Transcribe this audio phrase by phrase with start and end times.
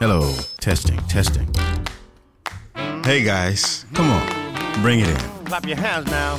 [0.00, 1.52] Hello, testing, testing.
[3.02, 5.16] Hey guys, come on, bring it in.
[5.44, 6.36] Clap your hands now.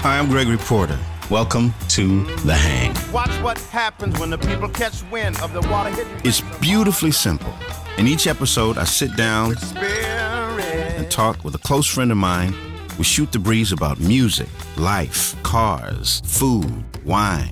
[0.00, 0.98] Hi, I'm Gregory Porter.
[1.28, 2.94] Welcome to The Hang.
[3.12, 7.52] Watch what happens when the people catch wind of the water hitting It's beautifully simple.
[7.98, 12.54] In each episode, I sit down and talk with a close friend of mine.
[12.96, 14.48] We shoot the breeze about music,
[14.78, 17.50] life, cars, food, wine,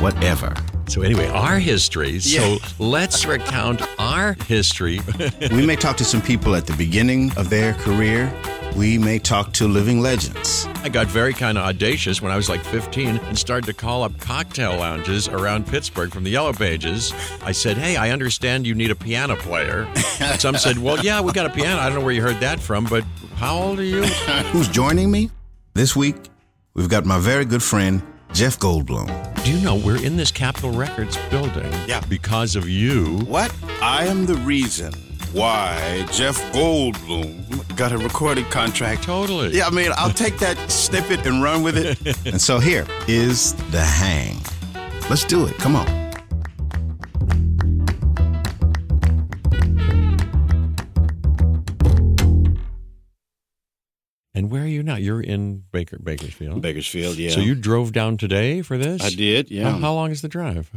[0.00, 0.54] whatever.
[0.86, 2.20] So anyway, our history.
[2.20, 5.00] So let's recount our history.
[5.50, 8.32] We may talk to some people at the beginning of their career.
[8.76, 10.66] We may talk to living legends.
[10.82, 14.02] I got very kind of audacious when I was like 15 and started to call
[14.02, 17.12] up cocktail lounges around Pittsburgh from the Yellow Pages.
[17.42, 19.86] I said, "Hey, I understand you need a piano player."
[20.38, 21.80] Some said, "Well, yeah, we got a piano.
[21.80, 23.04] I don't know where you heard that from, but
[23.36, 24.02] how old are you?"
[24.52, 25.30] Who's joining me?
[25.74, 26.16] This week,
[26.74, 28.02] we've got my very good friend,
[28.34, 29.06] Jeff Goldblum.
[29.44, 31.70] Do you know we're in this Capitol Records building?
[31.86, 32.02] Yeah.
[32.08, 33.20] Because of you.
[33.26, 33.54] What?
[33.80, 34.92] I am the reason
[35.32, 39.04] why Jeff Goldblum got a recording contract.
[39.04, 39.56] Totally.
[39.56, 42.26] Yeah, I mean, I'll take that snippet and run with it.
[42.26, 44.40] and so here is the hang.
[45.08, 45.54] Let's do it.
[45.58, 46.03] Come on.
[54.34, 54.96] And where are you now?
[54.96, 56.60] You're in Baker Bakersfield.
[56.60, 57.30] Bakersfield, yeah.
[57.30, 59.02] So you drove down today for this?
[59.02, 59.70] I did, yeah.
[59.70, 60.70] How, how long is the drive?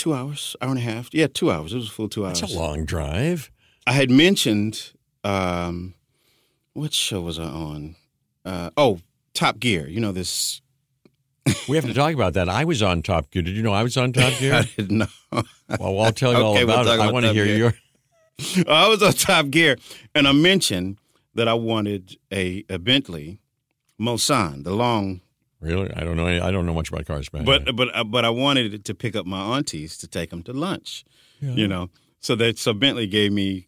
[0.00, 1.10] two hours, hour and a half.
[1.12, 1.72] Yeah, two hours.
[1.72, 2.40] It was a full two hours.
[2.40, 3.50] That's a long drive.
[3.86, 4.92] I had mentioned,
[5.24, 5.94] um,
[6.72, 7.96] what show was I on?
[8.44, 9.00] Uh, oh,
[9.34, 9.86] Top Gear.
[9.88, 10.62] You know this.
[11.68, 12.48] We have to talk about that.
[12.48, 13.42] I was on Top Gear.
[13.42, 14.54] Did you know I was on Top Gear?
[14.54, 15.42] I didn't know.
[15.78, 17.00] Well, I'll tell you all Okay, we'll about it.
[17.00, 17.74] I want to hear your.
[18.66, 19.76] I was on Top Gear,
[20.14, 20.96] and I mentioned
[21.40, 23.40] that I wanted a, a Bentley
[23.98, 25.20] Mulsanne, the long,
[25.60, 25.90] Really?
[25.94, 26.26] I don't know.
[26.26, 27.44] I don't know much about cars, man.
[27.44, 30.42] but but uh, but I wanted it to pick up my aunties to take them
[30.44, 31.04] to lunch.
[31.40, 31.88] You know,
[32.20, 33.66] so that so Bentley gave me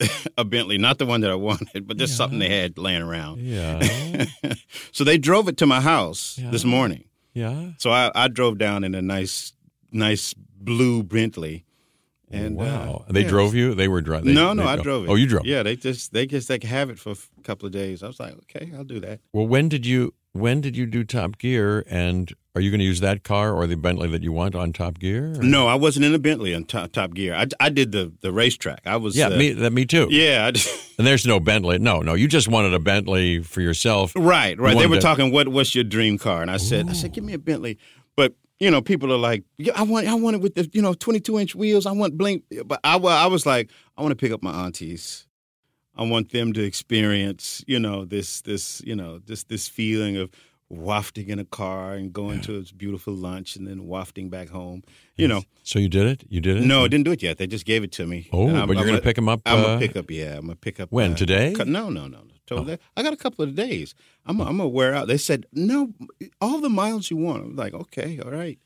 [0.38, 3.40] a Bentley, not the one that I wanted, but just something they had laying around.
[3.40, 4.24] yeah,
[4.92, 6.50] so they drove it to my house Yeah.
[6.50, 7.04] this morning.
[7.34, 7.70] yeah.
[7.78, 9.52] So I, I drove down in a nice
[9.90, 11.64] nice blue Bentley.
[12.32, 13.28] And uh, wow, they yeah.
[13.28, 13.74] drove you.
[13.74, 14.34] They were driving.
[14.34, 15.10] no, no, I drove it.
[15.10, 15.44] Oh, you drove.
[15.44, 18.02] Yeah, they just they just they could have it for a couple of days.
[18.02, 19.20] I was like, okay, I'll do that.
[19.32, 21.84] Well, when did you when did you do Top Gear?
[21.88, 24.72] And are you going to use that car or the Bentley that you want on
[24.72, 25.32] Top Gear?
[25.38, 27.34] or- No, I wasn't in a Bentley on Top, top Gear.
[27.34, 28.80] I, I did the the racetrack.
[28.86, 29.52] I was Yeah, uh, me.
[29.52, 30.08] That me too.
[30.10, 30.50] Yeah,
[30.98, 31.78] And there's no Bentley.
[31.78, 32.14] No, no.
[32.14, 34.12] You just wanted a Bentley for yourself.
[34.16, 34.76] right, right.
[34.78, 37.24] They were to- talking what what's your dream car, and I said I said give
[37.24, 37.76] me a Bentley,
[38.16, 38.34] but.
[38.62, 40.94] You know, people are like, yeah, I want, I want it with the, you know,
[40.94, 41.84] twenty-two inch wheels.
[41.84, 45.26] I want blink, but I, I was like, I want to pick up my aunties.
[45.96, 50.30] I want them to experience, you know, this, this, you know, this, this feeling of
[50.72, 54.82] wafting in a car and going to a beautiful lunch and then wafting back home.
[55.16, 56.24] You know, So you did it.
[56.28, 56.64] You did it.
[56.64, 57.36] no, I didn't do it yet.
[57.36, 58.28] They just gave it to me.
[58.32, 60.10] Oh, but you're gonna pick pick 'em up, I'm uh, gonna pick up.
[60.10, 60.90] Yeah, I'm gonna pick up.
[60.90, 61.54] When, uh, today?
[61.66, 62.64] No, no, no.
[62.64, 63.94] they- I got a couple of days.
[64.26, 65.08] I'm, I'm gonna wear out.
[65.08, 65.92] They said no,
[66.40, 67.44] all the miles you want.
[67.44, 68.58] I'm like, okay, all right.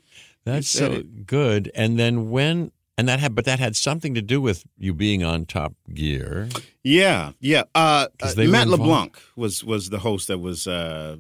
[0.45, 1.27] That's so it.
[1.27, 1.73] good.
[1.75, 5.25] And then when and that had but that had something to do with you being
[5.25, 6.49] on Top Gear.
[6.85, 7.65] Yeah, yeah.
[7.75, 8.69] Uh, uh, Matt.
[8.69, 10.29] LeBlanc was was the host.
[10.29, 10.67] That was.
[10.69, 11.17] Uh,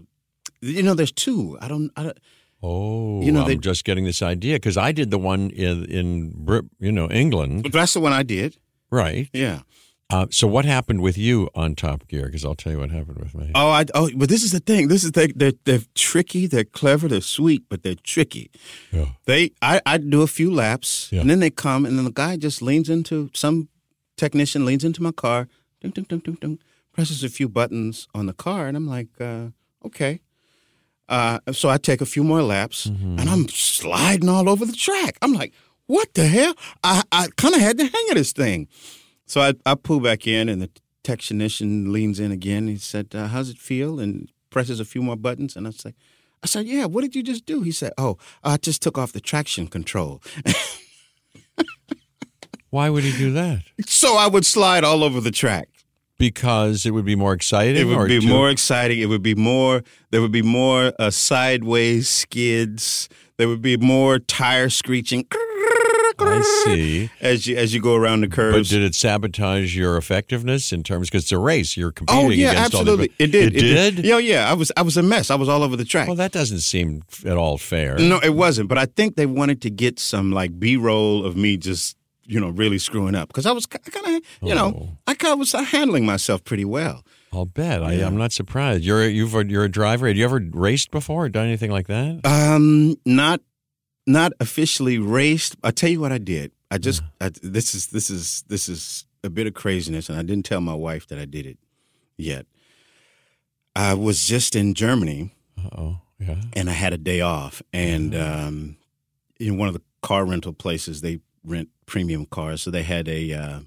[0.60, 1.56] you know, there's two.
[1.60, 1.90] I don't.
[1.96, 2.18] I don't
[2.62, 5.84] Oh, You know, I'm they- just getting this idea because I did the one in
[5.84, 8.56] in Brit- you know England, that's the one I did.
[8.90, 9.28] right?
[9.32, 9.60] Yeah.
[10.08, 12.26] Uh, so what happened with you on Top Gear?
[12.26, 13.50] Because I'll tell you what happened with me.
[13.56, 14.86] Oh, I, oh, but this is the thing.
[14.88, 16.46] This is they, they're they're tricky.
[16.46, 17.08] They're clever.
[17.08, 18.50] They're sweet, but they're tricky.
[18.92, 19.08] Yeah.
[19.26, 21.20] They, I, I do a few laps, Yeah.
[21.22, 23.68] and then they come, and then the guy just leans into some
[24.16, 25.48] technician leans into my car,
[25.80, 26.58] ding, ding, ding, ding, ding,
[26.92, 29.48] presses a few buttons on the car, and I'm like, uh,
[29.84, 30.20] okay.
[31.08, 33.18] Uh, so I take a few more laps, Mm-hmm.
[33.20, 35.16] and I'm sliding all over the track.
[35.22, 35.52] I'm like,
[35.86, 36.54] what the hell?
[36.82, 38.66] I, I kind of had the hang of this thing.
[39.26, 40.70] So I, I pull back in, and the
[41.04, 42.66] technician leans in again.
[42.68, 45.54] He said, uh, "How's it feel?" and presses a few more buttons.
[45.56, 45.94] And I said,
[46.42, 46.86] "I said, yeah.
[46.86, 50.20] What did you just do?" He said, "Oh, I just took off the traction control,
[52.70, 53.62] Why would he do that?
[53.86, 55.68] so I would slide all over the track.
[56.18, 57.76] Because it would be more exciting.
[57.76, 58.98] It would be to- more exciting.
[59.00, 59.82] It would be more.
[60.10, 63.08] There would be more uh, sideways skids.
[63.36, 65.26] there would be more tire screeching.
[66.18, 67.10] I see.
[67.20, 68.70] As you as you go around the curves.
[68.70, 71.76] But did it sabotage your effectiveness in terms because it's a race?
[71.76, 73.08] You're competing oh yeah, against absolutely.
[73.08, 73.24] all the.
[73.24, 73.56] it did.
[73.56, 74.04] It, did.
[74.04, 74.50] Yeah, yeah.
[74.50, 75.30] I was I was a mess.
[75.30, 76.06] I was all over the track.
[76.06, 77.98] Well, that doesn't seem at all fair.
[77.98, 78.68] No, it wasn't.
[78.68, 82.40] But I think they wanted to get some like B roll of me just you
[82.40, 84.12] know really screwing up because I was kind of
[84.42, 84.54] you Oh.
[84.54, 87.04] know I kind of was handling myself pretty well.
[87.32, 87.82] I'll bet.
[87.82, 88.82] I, I'm not surprised.
[88.84, 90.06] You're a, you've you're a driver.
[90.08, 92.20] Have you ever raced before or done anything like that?
[92.24, 93.40] Um, not
[94.06, 95.56] not officially raced.
[95.62, 96.52] I tell you what I did.
[96.70, 100.22] I just I, this is this is this is a bit of craziness, and I
[100.22, 101.58] didn't tell my wife that I did it
[102.16, 102.46] yet.
[103.74, 105.34] I was just in Germany,
[105.76, 106.40] Oh, yeah.
[106.54, 108.76] and I had a day off, and um,
[109.38, 113.32] in one of the car rental places, they rent premium cars, so they had a
[113.32, 113.60] uh,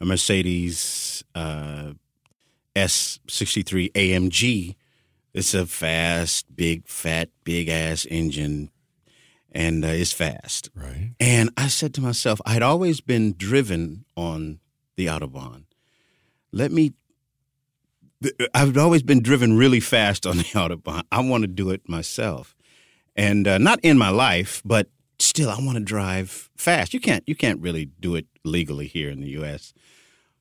[0.00, 1.92] a Mercedes uh,
[2.74, 4.76] S63 AMG.
[5.34, 8.70] It's a fast, big, fat, big ass engine,
[9.52, 10.70] and uh, it's fast.
[10.74, 11.12] Right.
[11.20, 14.60] And I said to myself, I had always been driven on
[14.96, 15.64] the Autobahn.
[16.52, 16.94] Let me.
[18.54, 21.02] I've always been driven really fast on the Autobahn.
[21.12, 22.56] I want to do it myself,
[23.14, 24.88] and uh, not in my life, but
[25.18, 26.94] still, I want to drive fast.
[26.94, 27.24] You can't.
[27.26, 29.72] You can't really do it legally here in the U.S.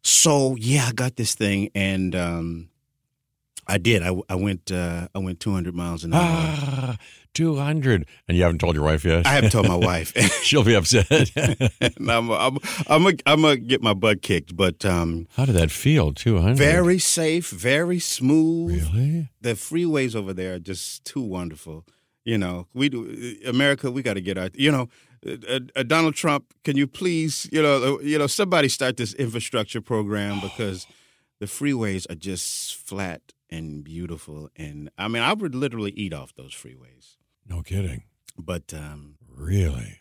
[0.03, 2.69] So yeah, I got this thing, and um,
[3.67, 4.03] I did.
[4.03, 4.71] I, I went.
[4.71, 6.21] Uh, I went 200 miles an hour.
[6.23, 6.97] Ah,
[7.33, 8.05] 200.
[8.27, 9.25] And you haven't told your wife yet?
[9.27, 10.13] I haven't told my wife.
[10.43, 11.31] She'll be upset.
[11.35, 12.57] and I'm I'm
[12.87, 13.03] I'm
[13.41, 16.13] gonna get my butt kicked, but um, How did that feel?
[16.13, 16.55] 200.
[16.57, 18.87] very safe, very smooth.
[18.93, 19.29] Really?
[19.41, 21.83] The freeways over there are just too wonderful.
[22.25, 23.91] You know, we do America.
[23.91, 24.49] We got to get our.
[24.53, 24.89] You know,
[25.25, 26.53] uh, uh, Donald Trump.
[26.63, 30.87] Can you please, you know, uh, you know, somebody start this infrastructure program because
[31.39, 34.49] the freeways are just flat and beautiful.
[34.55, 37.15] And I mean, I would literally eat off those freeways.
[37.47, 38.03] No kidding.
[38.37, 39.99] But um, Really?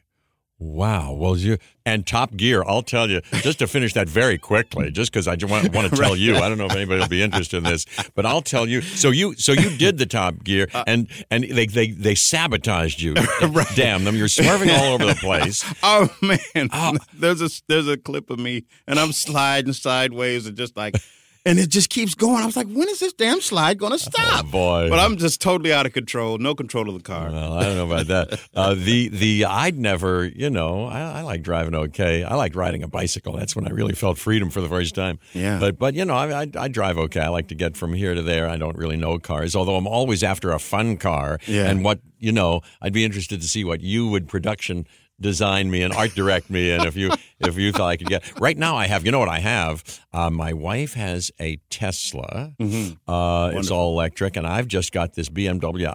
[0.59, 1.13] Wow.
[1.13, 2.63] Well, you and Top Gear.
[2.67, 5.91] I'll tell you just to finish that very quickly, just because I just want, want
[5.95, 6.37] to tell you.
[6.37, 8.81] I don't know if anybody will be interested in this, but I'll tell you.
[8.81, 13.01] So you, so you did the Top Gear, uh, and and they they they sabotaged
[13.01, 13.15] you.
[13.75, 14.15] Damn them!
[14.15, 15.65] You're swerving all over the place.
[15.87, 16.97] Oh man, oh.
[17.13, 20.97] there's a there's a clip of me and I'm sliding sideways and just like,
[21.47, 22.43] and it just keeps going.
[22.43, 24.47] I was like, when is this damn slide going to stop?
[24.47, 24.89] Oh, boy.
[24.89, 27.31] But I'm just totally out of control, no control of the car.
[27.31, 28.41] Well, I don't know about that.
[28.55, 32.23] Uh, the the I'd never, you know, I, I like driving okay.
[32.23, 33.33] I like riding a bicycle.
[33.33, 35.19] That's when I really felt freedom for the first time.
[35.33, 35.59] Yeah.
[35.59, 37.21] But but you know, I, I I drive okay.
[37.21, 38.49] I like to get from here to there.
[38.49, 41.41] I don't really know cars, although I'm always after a fun car.
[41.47, 41.69] Yeah.
[41.69, 44.87] And what you know, I'd be interested to see what you would production
[45.21, 48.23] design me and art direct me and if you if you thought I could get
[48.41, 52.53] right now I have you know what I have uh, my wife has a Tesla
[52.61, 53.11] Mm-hmm.
[53.11, 55.87] uh, it's all electric and I've just got this BMW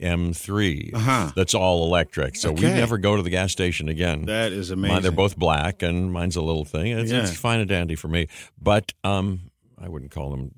[0.00, 1.30] iM3 Uh-huh.
[1.34, 4.78] that's all electric so we never go to the gas station again That is Mine-
[4.90, 5.02] amazing.
[5.02, 7.22] they're both black and mine's a little thing it's, Yeah.
[7.22, 8.28] it's fine and dandy for me
[8.60, 10.52] but um I wouldn't call them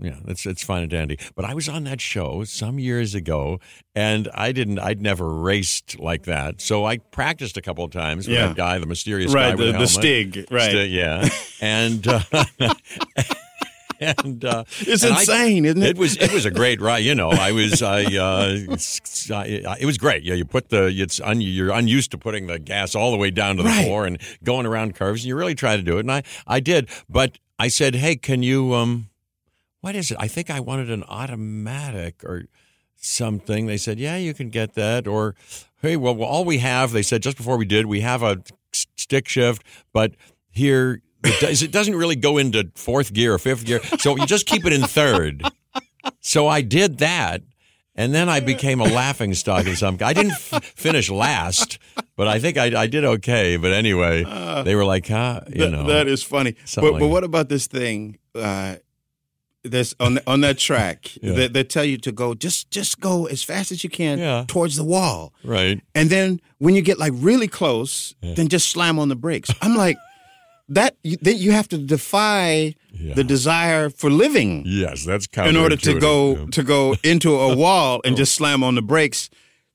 [0.00, 1.18] yeah, it's it's fine and dandy.
[1.34, 3.60] But I was on that show some years ago,
[3.94, 4.78] and I didn't.
[4.78, 8.48] I'd never raced like that, so I practiced a couple of times with Yeah.
[8.48, 9.86] that guy, the mysterious guy right, with the, the, the.
[9.88, 10.70] Stig, right?
[10.70, 11.28] Stig, yeah,
[11.60, 12.06] and.
[12.06, 12.20] Uh,
[14.00, 15.88] And uh, It's and I- insane, isn't it?
[15.90, 16.98] It was it was a great ride.
[16.98, 18.56] You know, I was I, uh,
[19.34, 20.22] I it was great.
[20.22, 23.32] Yeah, you put the it's un, you're unused to putting the gas all the way
[23.32, 23.84] down to the Right.
[23.86, 26.02] floor and going around curves, and you really try to do it.
[26.02, 29.08] And I I did, but I said, hey, can you um,
[29.80, 30.16] what is it?
[30.20, 32.44] I think I wanted an automatic or
[32.96, 33.66] something.
[33.66, 35.06] They said, yeah, you can get that.
[35.06, 35.34] Or
[35.82, 38.42] hey, well, well all we have, they said just before we did, we have a
[38.72, 40.12] stick shift, but
[40.50, 41.02] here.
[41.24, 44.46] It, does, it doesn't really go into fourth gear or fifth gear, so you just
[44.46, 45.42] keep it in third.
[46.20, 47.42] So I did that,
[47.96, 49.98] and then I became a laughing stock of some.
[50.00, 51.80] I didn't f- finish last,
[52.14, 53.56] but I think I, I did okay.
[53.56, 54.22] But anyway,
[54.62, 56.54] they were like, "Huh, you Th- know." that is funny.
[56.76, 58.18] But, like but what about this thing?
[58.32, 58.76] Uh,
[59.70, 61.32] this on on that track, Yeah.
[61.34, 64.44] they, they tell you to go just just go as fast as you can Yeah.
[64.48, 65.80] towards the wall, right.
[65.94, 69.50] and then when you get like really close, then just slam on the brakes.
[69.62, 69.96] I'm like,
[70.68, 73.14] that you, then you have to defy Yeah.
[73.14, 76.46] the desire for living Yes, that's kind in order to go yeah.
[76.50, 78.18] to go into a wall and oh.
[78.18, 79.30] just slam on the brakes.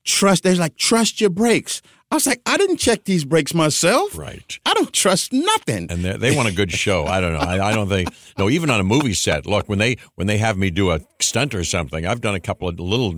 [0.06, 0.44] Trust.
[0.44, 1.82] They're like, trust your brakes.
[2.13, 4.15] I was like, I didn't check these brakes myself.
[4.15, 4.60] Right.
[4.67, 5.88] I don't trust nothing.
[5.89, 7.05] and they they want a good show.
[7.08, 7.39] I don't know.
[7.39, 8.51] I, I don't think no.
[8.51, 11.55] Even on a movie set, look when they when they have me do a stunt
[11.55, 13.15] or something, I've done a couple of little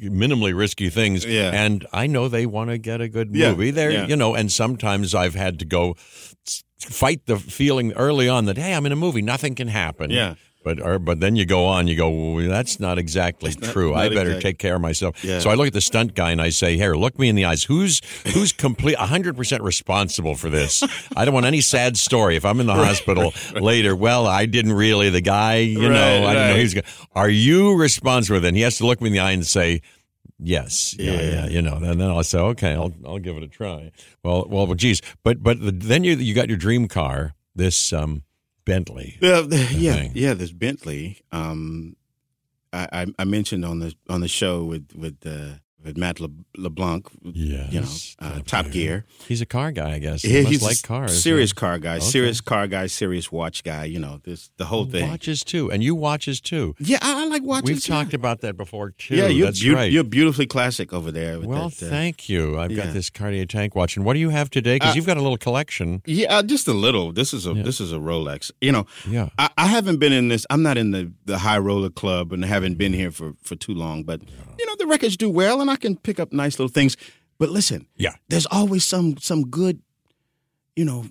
[0.00, 1.50] minimally risky things, Yeah.
[1.52, 3.70] and I know they want to get a good Yeah, movie.
[3.70, 4.06] There, yeah.
[4.06, 5.94] you know, and sometimes I've had to go
[6.80, 10.08] fight the feeling early on that hey, I'm in a movie, nothing can happen.
[10.10, 10.36] Yeah.
[10.64, 13.94] But or, but then you go on, you go, well, that's not exactly not- true.
[13.94, 15.22] I not better exact- take care of myself.
[15.24, 15.40] Yeah.
[15.40, 17.44] So I look at the stunt guy and I say, here, look me in the
[17.46, 17.64] eyes.
[17.64, 18.00] Who's
[18.32, 20.82] who's complete, hundred percent responsible for this?
[21.16, 22.36] I don't want any sad story.
[22.36, 25.10] If I'm in the hospital later, well, I didn't really.
[25.10, 26.50] The guy, you know, Right, I don't know.
[26.52, 26.60] right.
[26.60, 26.80] He's.
[27.14, 28.38] Are you responsible?
[28.40, 29.82] Then he has to look me in the eye and say.
[30.44, 31.46] Yes, yeah, yeah, Yeah.
[31.46, 33.92] you know, and then I'll say, okay, I'll I'll give it a try.
[34.24, 37.92] Well, well, well, geez, but but the, then you you got your dream car, this
[37.92, 38.24] um,
[38.64, 39.18] Bentley.
[39.20, 40.12] Yeah, the- yeah, thing.
[40.14, 40.34] yeah.
[40.34, 41.20] This Bentley.
[41.32, 41.96] Um,
[42.72, 46.28] I, I I mentioned on the on the show with with uh, with Matt Le,
[46.56, 47.06] LeBlanc.
[47.22, 47.80] Yes, you
[48.28, 49.04] know, uh, Top Gear.
[49.28, 50.24] He's a car guy, I guess.
[50.24, 51.22] Yeah, he he's like cars.
[51.22, 51.60] serious huh?
[51.60, 52.04] car guy, Okay.
[52.04, 53.84] serious car guy, serious watch guy.
[53.84, 55.08] You know, this the whole thing.
[55.08, 56.74] Watches too, and you watches too.
[56.78, 57.68] Yeah, I, I like watches.
[57.70, 57.94] We've yeah.
[57.96, 59.16] talked about that before too.
[59.16, 59.90] Yeah, you're, that's beau- right.
[59.92, 61.38] you're beautifully classic over there.
[61.38, 62.58] With well, that, uh, thank you.
[62.58, 64.76] I've got this Cartier tank watch, and what do you have today?
[64.76, 66.02] Because Uh, you've got a little collection.
[66.06, 67.12] Yeah, uh, just a little.
[67.12, 67.62] This is a Yeah.
[67.62, 68.50] this is a Rolex.
[68.60, 69.28] You know, Yeah.
[69.38, 70.46] I, I haven't been in this.
[70.50, 73.74] I'm not in the the high roller club, and haven't been here for for too
[73.74, 74.04] long.
[74.04, 74.20] But
[74.58, 76.96] you know, the records do well, and I can pick up nice little things.
[77.38, 78.14] But listen, Yeah.
[78.28, 79.80] there's always some some good,
[80.76, 81.06] you know,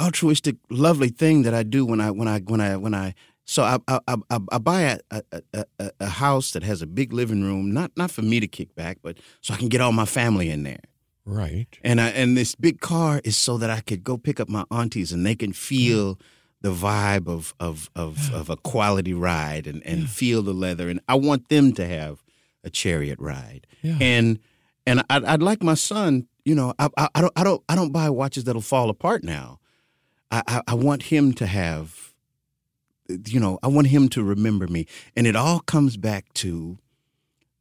[0.00, 3.14] altruistic, lovely thing that I do when I when I when I when I.
[3.48, 6.86] So I I, I, I buy a, a, a, a- a house that has a
[6.86, 9.80] big living room, not not for me to kick back, but so I can get
[9.80, 10.80] all my family in there.
[11.24, 11.66] Right.
[11.82, 14.64] And I, and this big car is so that I could go pick up my
[14.70, 16.18] aunties and they can feel
[16.60, 20.88] the vibe of of of, of a quality ride and, and feel the leather.
[20.88, 22.22] And I want them to have
[22.66, 23.66] a chariot ride.
[23.80, 23.96] Yeah.
[24.00, 24.38] And
[24.86, 26.28] and I'd, I'd like my son.
[26.44, 29.24] You know, I, I, I don't I don't I don't buy watches that'll fall apart
[29.24, 29.60] now.
[30.30, 32.12] I, I, I want him to have.
[33.08, 36.78] You know, I want him to remember me, and it all comes back to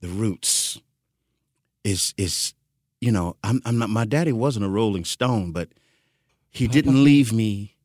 [0.02, 0.82] the roots.
[1.84, 2.56] Is is
[3.00, 3.90] you know, I'm, I'm not.
[3.90, 5.70] My daddy wasn't a Rolling Stone, but
[6.50, 7.76] he didn't leave me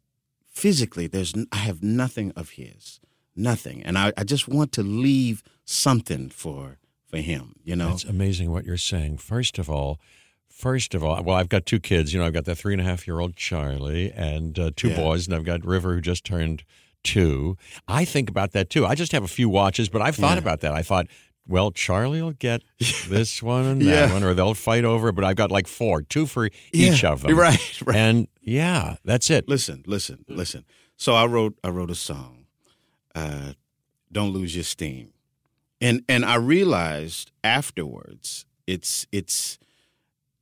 [0.49, 1.07] physically.
[1.07, 3.01] There's, I have nothing of his,
[3.37, 6.79] nothing, and I, I just want to leave something for
[7.11, 7.55] for him.
[7.65, 9.19] You know, It's amazing what you're saying.
[9.19, 9.99] First of all,
[10.49, 12.13] first of all, well, I've got two kids.
[12.13, 14.89] You know, I've got the three and a half year old Charlie and uh, two
[14.91, 14.97] Yeah.
[14.97, 16.65] boys, and I've got River who just turned
[17.03, 17.57] two.
[17.89, 18.87] I think about that too.
[18.87, 20.39] I just have a few watches, but I've thought Yeah.
[20.43, 20.73] about that.
[20.73, 21.07] I thought.
[21.49, 22.63] Well, Charlie will get
[23.09, 24.13] this one and that Yeah.
[24.13, 25.15] one, or they'll fight over it.
[25.15, 27.37] But I've got like four, two for each of them.
[27.37, 27.97] right, right.
[27.97, 29.49] And yeah, that's it.
[29.49, 30.65] listen, listen, listen.
[30.97, 32.45] So I wrote I wrote a song,
[33.17, 33.55] uh,
[34.13, 35.13] "Don't Lose Your Steam,"
[35.81, 39.59] and and I realized afterwards it's it's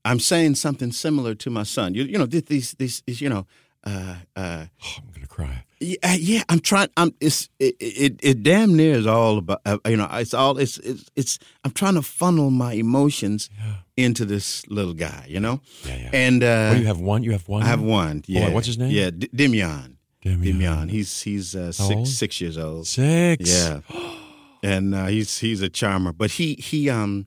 [0.05, 1.95] I'm saying something similar to my son.
[1.95, 3.47] You you know th- these these these, you know.
[3.85, 5.65] Uh, uh, Oh, I'm gonna cry.
[5.81, 6.89] yeah, yeah, I'm trying.
[6.97, 7.15] I'm.
[7.21, 7.77] It's it.
[7.79, 9.61] It, it damn near is all about.
[9.65, 10.59] Uh, you know, it's all.
[10.59, 11.05] It's, it's.
[11.15, 11.39] It's.
[11.65, 13.49] I'm trying to funnel my emotions
[13.97, 15.27] into this little guy.
[15.29, 15.61] You know.
[15.87, 16.11] Yeah, yeah.
[16.13, 16.99] And uh, you have?
[17.01, 17.23] One?
[17.23, 17.63] You have one?
[17.63, 18.25] I have one.
[18.29, 18.91] Boy, what's his name?
[18.91, 19.95] Yeah, D- Demyan.
[20.25, 20.45] Demyan.
[20.45, 20.91] Demyan.
[20.91, 22.09] He's he's uh, How old?
[22.09, 22.87] six six years old.
[22.89, 23.49] Six.
[23.49, 23.81] Yeah,
[24.63, 26.13] and uh, he's he's a charmer.
[26.13, 27.27] But he he um,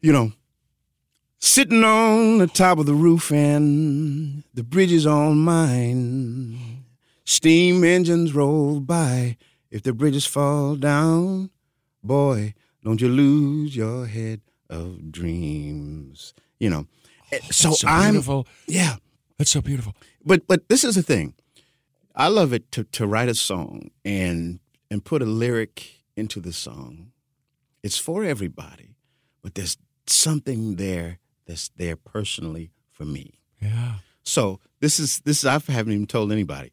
[0.00, 0.32] you know,
[1.38, 6.84] sitting on the top of the roof and the bridge is all mine.
[7.24, 9.36] Steam engines roll by.
[9.70, 11.50] If the bridges fall down,
[12.02, 16.34] boy, don't you lose your head of dreams.
[16.58, 16.86] You know.
[17.30, 18.46] Eh, So, so I'm beautiful.
[18.66, 18.96] yeah.
[19.38, 19.94] That's so beautiful.
[20.24, 21.34] But but this is the thing.
[22.14, 24.58] I love it to to write a song and
[24.92, 27.12] and put a lyric into the song.
[27.82, 28.96] It's for everybody,
[29.42, 33.40] but there's something there that's there personally for me.
[33.60, 33.94] Yeah.
[34.22, 36.70] So this is this is I haven't even told anybody.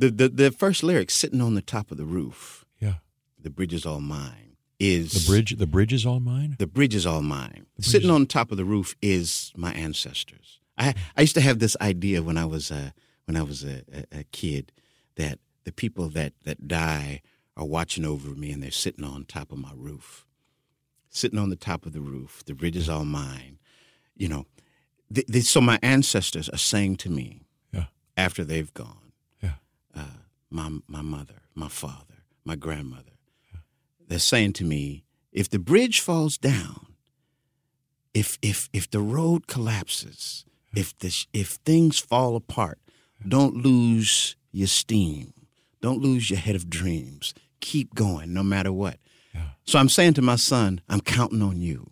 [0.00, 2.96] The the the first lyric, sitting on the top of the roof, Yeah.
[3.40, 5.56] the bridge is all mine, is The bridge.
[5.56, 6.56] The bridge is all mine.
[6.58, 7.66] the bridge is all mine.
[7.80, 10.58] Sitting on top of the roof is my ancestors.
[10.76, 12.90] I I used to have this idea when I was uh,
[13.26, 14.72] when I was a, a, a kid
[15.14, 17.22] that the people that that die
[17.56, 20.26] are watching over me and they're sitting on top of my roof,
[21.10, 22.42] sitting on the top of the roof.
[22.44, 23.58] The bridge is all mine.
[24.16, 24.46] You know,
[25.12, 27.86] th th so my ancestors are saying to me Yeah.
[28.16, 29.56] after they've gone, Yeah.
[29.94, 30.18] uh,
[30.50, 33.12] my my mother, my father, my grandmother.
[34.08, 36.94] They're saying to me, if the bridge falls down,
[38.12, 40.44] if if if the road collapses,
[40.74, 42.78] if the sh- if things fall apart,
[43.26, 45.32] don't lose your steam.
[45.80, 47.34] Don't lose your head of dreams.
[47.64, 48.98] Keep going no matter what.
[49.34, 49.40] Yeah.
[49.64, 51.90] So I'm saying to my son, I'm counting on you.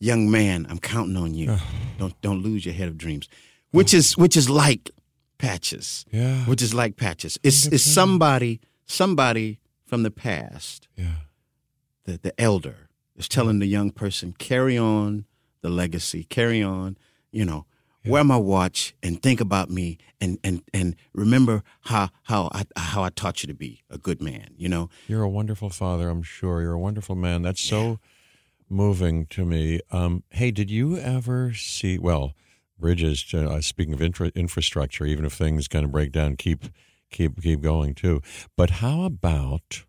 [0.00, 1.56] Young man, I'm counting on you.
[1.98, 3.28] don't don't lose your head of dreams.
[3.70, 4.90] Which is which is like
[5.38, 6.04] patches.
[6.10, 6.44] Yeah.
[6.46, 7.38] Which is like patches.
[7.44, 11.22] It's it's somebody somebody from the past Yeah.
[12.06, 15.26] the, the elder is telling the young person, carry on
[15.62, 16.98] the legacy, carry on,
[17.30, 17.66] you know,
[18.06, 23.02] wear my watch, and think about me, and and and remember how how I how
[23.02, 24.48] I taught you to be a good man.
[24.56, 26.60] You know, You're a wonderful father, I'm sure.
[26.62, 27.42] You're a wonderful man.
[27.42, 27.98] That's so
[28.68, 29.80] moving to me.
[29.90, 32.34] Um, hey, did you ever see, well,
[32.78, 36.64] bridges, uh, speaking of infra- infrastructure, even if things kind of break down, keep
[37.10, 38.20] keep keep going too.
[38.56, 39.84] But how about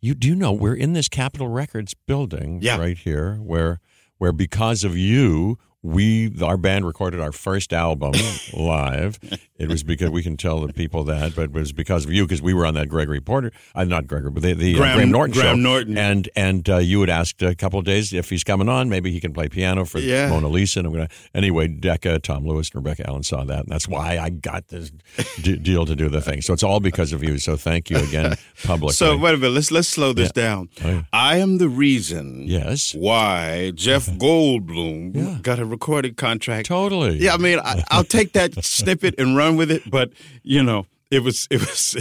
[0.00, 2.78] you do you know we're in this Capitol Records building Yeah.
[2.78, 3.80] right here where
[4.18, 8.12] where because of you we our band recorded our first album
[8.52, 9.18] live.
[9.58, 12.24] It was because we can tell the people that, but it was because of you
[12.24, 14.96] because we were on that Gregory Porter, uh, not Gregory, but the, the uh, Graham-
[14.96, 15.60] Graham Norton Graham show.
[15.62, 15.98] Norton.
[15.98, 19.10] and and uh, you had asked a couple of days if he's coming on, maybe
[19.12, 20.28] he can play piano for Yeah.
[20.30, 20.80] Mona Lisa.
[20.80, 21.68] And I'm gonna anyway.
[21.68, 24.90] Decca, Tom Lewis, and Rebecca Allen saw that, and that's why I got this
[25.42, 26.40] d- deal to do the thing.
[26.42, 27.38] So it's all because of you.
[27.38, 28.94] So thank you again publicly.
[28.94, 29.52] So wait a minute.
[29.54, 30.68] Let's let's slow this down.
[30.84, 31.02] Oh, yeah.
[31.12, 32.44] I am the reason.
[32.46, 32.94] Yes.
[32.94, 35.38] Why Jeff Goldblum Yeah.
[35.42, 36.66] got a recorded contract?
[36.66, 37.18] totally.
[37.18, 39.90] Yeah, I mean, I, I'll take that snippet and run with it.
[39.90, 41.96] But you know, it was it was.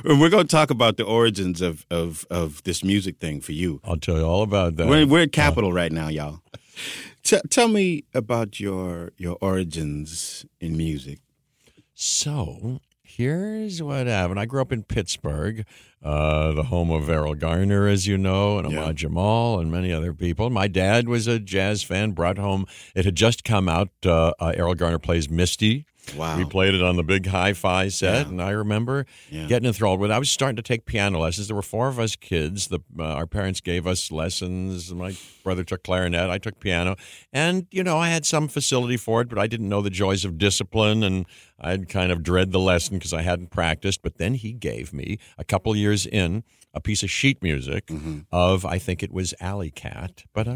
[0.04, 3.52] and we're going to talk about the origins of of of this music thing for
[3.52, 3.80] you.
[3.84, 4.88] I'll tell you all about that.
[4.88, 6.40] We're we're at uh, Capitol right now, y'all.
[7.22, 11.20] T- tell me about your your origins in music.
[11.94, 12.80] So
[13.16, 14.40] here's what happened.
[14.40, 15.64] I grew up in Pittsburgh,
[16.02, 20.12] uh, the home of Erroll Garner, as you know, and Ahmad Jamal and many other
[20.12, 20.50] people.
[20.50, 23.90] My dad was a jazz fan, brought home, it had just come out.
[24.04, 25.86] Uh, uh, Erroll Garner plays Misty.
[26.16, 26.36] Wow.
[26.36, 28.28] We played it on the big hi fi set, Yeah.
[28.32, 29.46] and I remember Yeah.
[29.46, 30.14] getting enthralled with it.
[30.14, 31.46] I was starting to take piano lessons.
[31.46, 32.66] There were four of us kids.
[32.68, 34.92] The, uh, our parents gave us lessons.
[34.92, 36.30] My brother took clarinet.
[36.30, 36.96] I took piano.
[37.32, 40.24] And, you know, I had some facility for it, but I didn't know the joys
[40.24, 41.26] of discipline, and
[41.60, 44.02] I'd kind of dread the lesson because I hadn't practiced.
[44.02, 46.44] But then he gave me, a couple years in,
[46.74, 48.20] a piece of sheet music mm-hmm.
[48.30, 50.24] of, I think it was Alley Cat.
[50.32, 50.48] But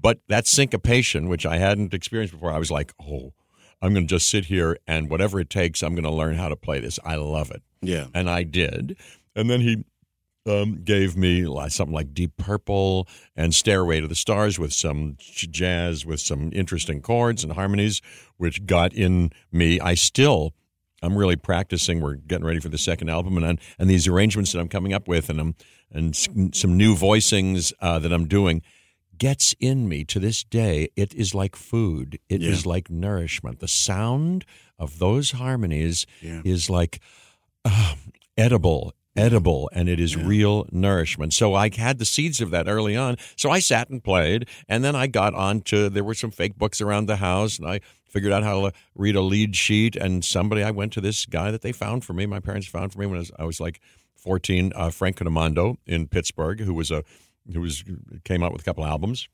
[0.00, 3.32] but that syncopation, which I hadn't experienced before, I was like, oh,
[3.82, 6.48] I'm going to just sit here and whatever it takes, I'm going to learn how
[6.48, 6.98] to play this.
[7.04, 7.62] I love it.
[7.82, 8.06] Yeah.
[8.14, 8.96] And I did.
[9.34, 9.84] And then he
[10.46, 15.16] um, gave me like, something like Deep Purple and Stairway to the Stars with some
[15.18, 18.00] jazz, with some interesting chords and harmonies,
[18.36, 19.80] which got in me.
[19.80, 20.54] I still.
[21.02, 22.00] I'm really practicing.
[22.00, 25.06] We're getting ready for the second album, and and these arrangements that I'm coming up
[25.06, 25.54] with, and um,
[25.92, 28.62] and some new voicings uh, that I'm doing,
[29.18, 30.88] gets in me to this day.
[30.96, 32.18] It is like food.
[32.30, 32.70] It is Yeah.
[32.70, 33.60] like nourishment.
[33.60, 34.46] The sound
[34.78, 36.40] of those harmonies Yeah.
[36.44, 36.98] is like
[37.64, 37.94] uh,
[38.38, 41.32] edible, edible, and it is real nourishment.
[41.32, 43.16] So I had the seeds of that early on.
[43.36, 46.56] So I sat and played, and then I got on to there were some fake
[46.56, 49.96] books around the house, and I figured out how to read a lead sheet.
[49.96, 52.26] And somebody, I went to this guy that they found for me.
[52.26, 53.80] My parents found for me when I was, I was like
[54.16, 57.04] 14, uh, Frank Cunimondo in Pittsburgh, who was a
[57.52, 57.84] who was
[58.24, 59.28] came out with a couple albums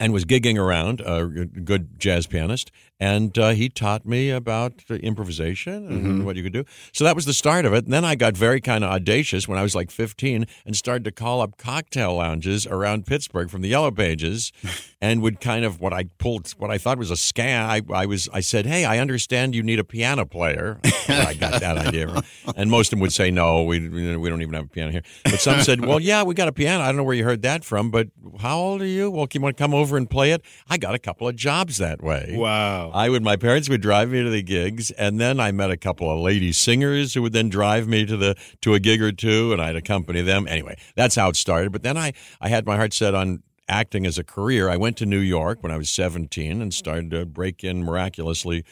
[0.00, 5.86] and was gigging around, a good jazz pianist, and uh, he taught me about improvisation
[5.88, 6.64] and what you could do.
[6.92, 7.84] So that was the start of it.
[7.84, 11.04] And then I got very kind of audacious when I was like 15 and started
[11.04, 14.52] to call up cocktail lounges around Pittsburgh from the Yellow Pages,
[15.00, 17.64] and would kind of what I pulled, what I thought was a scam.
[17.64, 21.60] I, I was, I said, "Hey, I understand you need a piano player." I got
[21.60, 22.22] that idea,
[22.56, 25.02] and most of them would say, "No, we we don't even have a piano here."
[25.24, 26.82] But some said, "Well, yeah, we got a piano.
[26.82, 28.08] I don't know where you heard that from, but
[28.40, 29.10] how old are you?
[29.10, 31.78] Well, you want to come over and play it?" I got a couple of jobs
[31.78, 32.34] that way.
[32.36, 32.90] Wow.
[32.92, 33.22] I would.
[33.22, 36.18] My parents would drive me to the gigs, and then I met a couple of
[36.18, 39.62] lady singers who would then drive me to the to a gig or two, and
[39.62, 40.48] I'd accompany them.
[40.48, 41.70] Anyway, that's how it started.
[41.70, 44.68] But then I I had my heart set on acting as a career.
[44.68, 48.64] I went to New York when I was seventeen and started to break in miraculously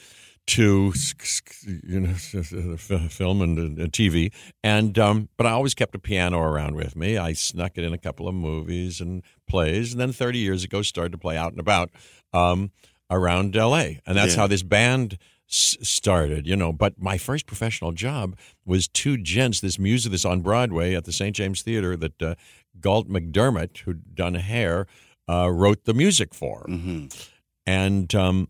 [0.49, 0.93] to
[1.85, 4.33] you know film and uh, TV
[4.63, 7.17] and um, but I always kept a piano around with me.
[7.19, 10.83] I snuck it in a couple of movies and plays, and then 30 years ago
[10.83, 11.91] started to play out and about
[12.33, 12.71] um,
[13.11, 14.01] around L.A.
[14.07, 14.43] And that's Yeah.
[14.43, 15.19] how this band
[15.51, 16.47] s- started.
[16.47, 19.61] You know, but my first professional job was two gents.
[19.61, 21.35] This music, this on Broadway at the St.
[21.35, 22.35] James Theater that uh,
[22.81, 24.87] Galt MacDermot, who'd done hair,
[25.29, 27.07] uh, wrote the music for Mm-hmm.
[27.67, 28.49] and um,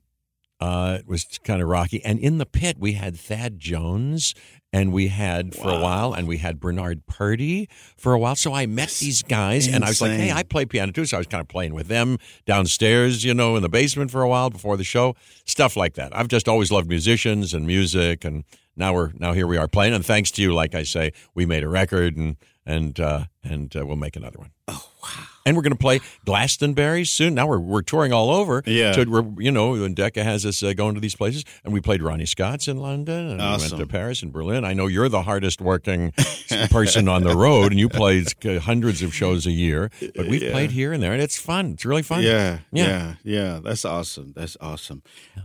[0.60, 2.02] uh, it was kind of rocky.
[2.04, 4.34] And in the pit, we had Thad Jones,
[4.72, 8.36] and we had for a while, and we had Bernard Purdie for a while.
[8.36, 10.32] So I met these guys, and I was like, "Hey.
[10.32, 13.56] I play piano too." So I was kind of playing with them downstairs, you know,
[13.56, 16.16] in the basement for a while before the show, stuff like that.
[16.16, 18.44] I've just always loved musicians and music, and
[18.76, 19.92] now we're now here we are playing.
[19.94, 22.36] And thanks to you, like I say, we made a record and.
[22.66, 24.50] And uh, and uh, we'll make another one.
[24.68, 25.08] Oh wow!
[25.46, 27.34] And we're going to play Glastonbury soon.
[27.34, 28.62] Now we're we're touring all over.
[28.66, 28.92] Yeah.
[28.92, 31.80] So we're you know, and Decca has us uh, going to these places, and we
[31.80, 34.64] played Ronnie Scott's in London, and we went to Paris and Berlin.
[34.64, 36.12] I know you're the hardest working
[36.70, 39.90] person on the road, and you play uh, hundreds of shows a year.
[40.16, 40.50] But we've Yeah.
[40.50, 41.72] played here and there, and it's fun.
[41.74, 42.22] It's really fun.
[42.22, 42.86] Yeah, Yeah.
[42.86, 44.32] yeah, yeah, That's awesome.
[44.34, 45.02] That's awesome.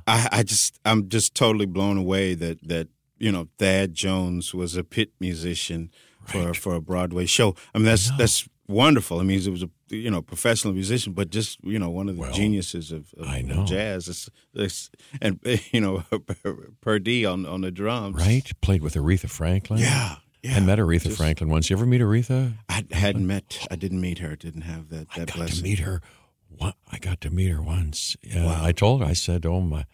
[0.07, 2.87] I, I just, I'm just totally blown away that that
[3.19, 5.91] you know Thad Jones was a pit musician
[6.25, 7.55] for for a Broadway show.
[7.73, 9.19] I mean, that's that's wonderful.
[9.19, 12.15] I mean, he was a you know professional musician, but just you know one of
[12.15, 13.65] the Well, geniuses of, of, I know.
[13.65, 14.07] jazz.
[14.07, 14.89] It's, it's,
[15.21, 15.39] and
[15.71, 16.03] you know
[16.81, 18.17] Purdie on on the drums.
[18.17, 18.49] Right.
[18.61, 19.79] Played with Aretha Franklin.
[19.79, 20.15] Yeah.
[20.43, 20.55] Yeah.
[20.55, 21.69] I met Aretha Just- Franklin once.
[21.69, 22.53] You ever meet Aretha?
[22.67, 23.67] I hadn't met.
[23.69, 24.35] I didn't meet her.
[24.35, 25.57] Didn't have that that I got blessing.
[25.57, 26.01] to meet her.
[26.49, 28.17] One, I got to meet her once.
[28.23, 28.65] Yeah, Wow.
[28.65, 29.07] I told her.
[29.07, 29.85] I said, "Oh my,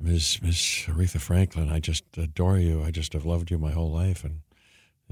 [0.00, 0.56] Miss Miss
[0.86, 2.82] Aretha Franklin, I just adore you.
[2.82, 4.40] I just have loved you my whole life." And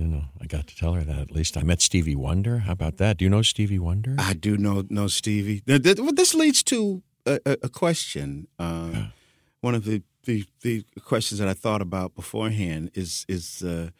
[0.00, 1.56] you know, I got to tell her that at least.
[1.56, 2.58] I met Stevie Wonder.
[2.60, 3.18] How about that?
[3.18, 4.14] Do you know Stevie Wonder?
[4.18, 5.60] I do know know Stevie.
[5.60, 8.48] Th- th- well, This leads to a, a, question.
[8.58, 9.12] Um,
[9.60, 13.90] One of the, the the questions that I thought about beforehand is is uh,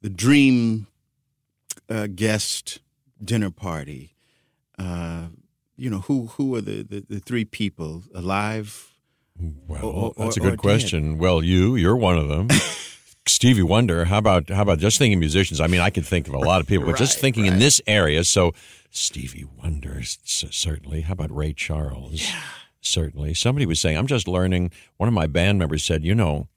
[0.00, 0.86] the dream
[1.88, 2.80] uh, guest
[3.22, 4.14] dinner party.
[4.78, 5.26] Uh,
[5.76, 8.92] you know who who are the, the, the three people alive?
[9.66, 10.58] well, or- or- that's a good dead.
[10.58, 11.18] question.
[11.18, 12.48] Well, you you're one of them.
[13.26, 14.04] Stevie Wonder.
[14.06, 15.60] How about how about just thinking musicians?
[15.60, 17.58] I mean, I could think of a lot of people, but just Right, thinking in
[17.58, 18.24] this area.
[18.24, 18.52] So
[18.90, 21.02] Stevie Wonder certainly.
[21.02, 22.30] How about Ray Charles?
[22.80, 23.34] Certainly.
[23.34, 24.70] Somebody was saying, I'm just learning.
[24.98, 26.48] One of my band members said, you know,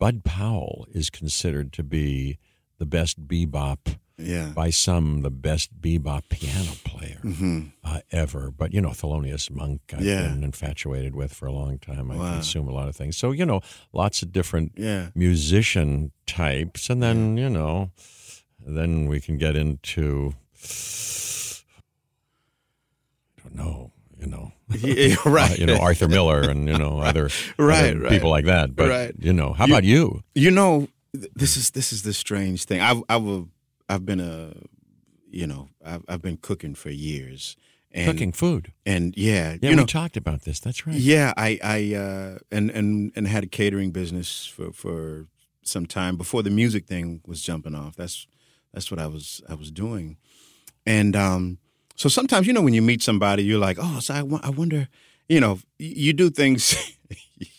[0.00, 2.38] Bud Powell is considered to be
[2.78, 4.46] the best bebop, Yeah.
[4.54, 8.50] by some, the best bebop piano player hmm uh, ever.
[8.50, 10.28] But, you know, Thelonious Monk, I've Yeah.
[10.28, 12.10] been infatuated with for a long time.
[12.10, 12.32] I Wow.
[12.34, 13.16] consume a lot of things.
[13.16, 13.60] So, you know,
[13.92, 15.10] lots of different Yeah.
[15.14, 16.90] musician types.
[16.90, 17.90] And then, you know,
[18.66, 20.34] then we can get into,
[23.38, 24.52] I don't know, you know.
[24.80, 25.52] Yeah, right.
[25.52, 28.10] Uh, you know Arthur Miller and you know other, Right, other right.
[28.10, 28.74] people like that.
[28.76, 29.14] But Right.
[29.18, 30.22] you know, how about you?
[30.34, 32.80] You know, th- this is this is the strange thing.
[32.80, 33.46] I've I've
[33.88, 34.52] I've been a,
[35.30, 37.56] you know, I've I've been cooking for years.
[37.90, 38.72] And, Cooking food.
[38.84, 40.60] and yeah, Yeah, you know, we talked about this.
[40.60, 40.94] That's right.
[40.96, 45.26] yeah, I I uh, and and and had a catering business for for
[45.62, 47.96] some time before the music thing was jumping off.
[47.96, 48.26] That's
[48.74, 50.18] that's what I was I was doing,
[50.84, 51.58] and um,
[51.96, 54.88] so sometimes you know when you meet somebody, you're like, oh, so I, I wonder,
[55.26, 56.76] you know, you do things.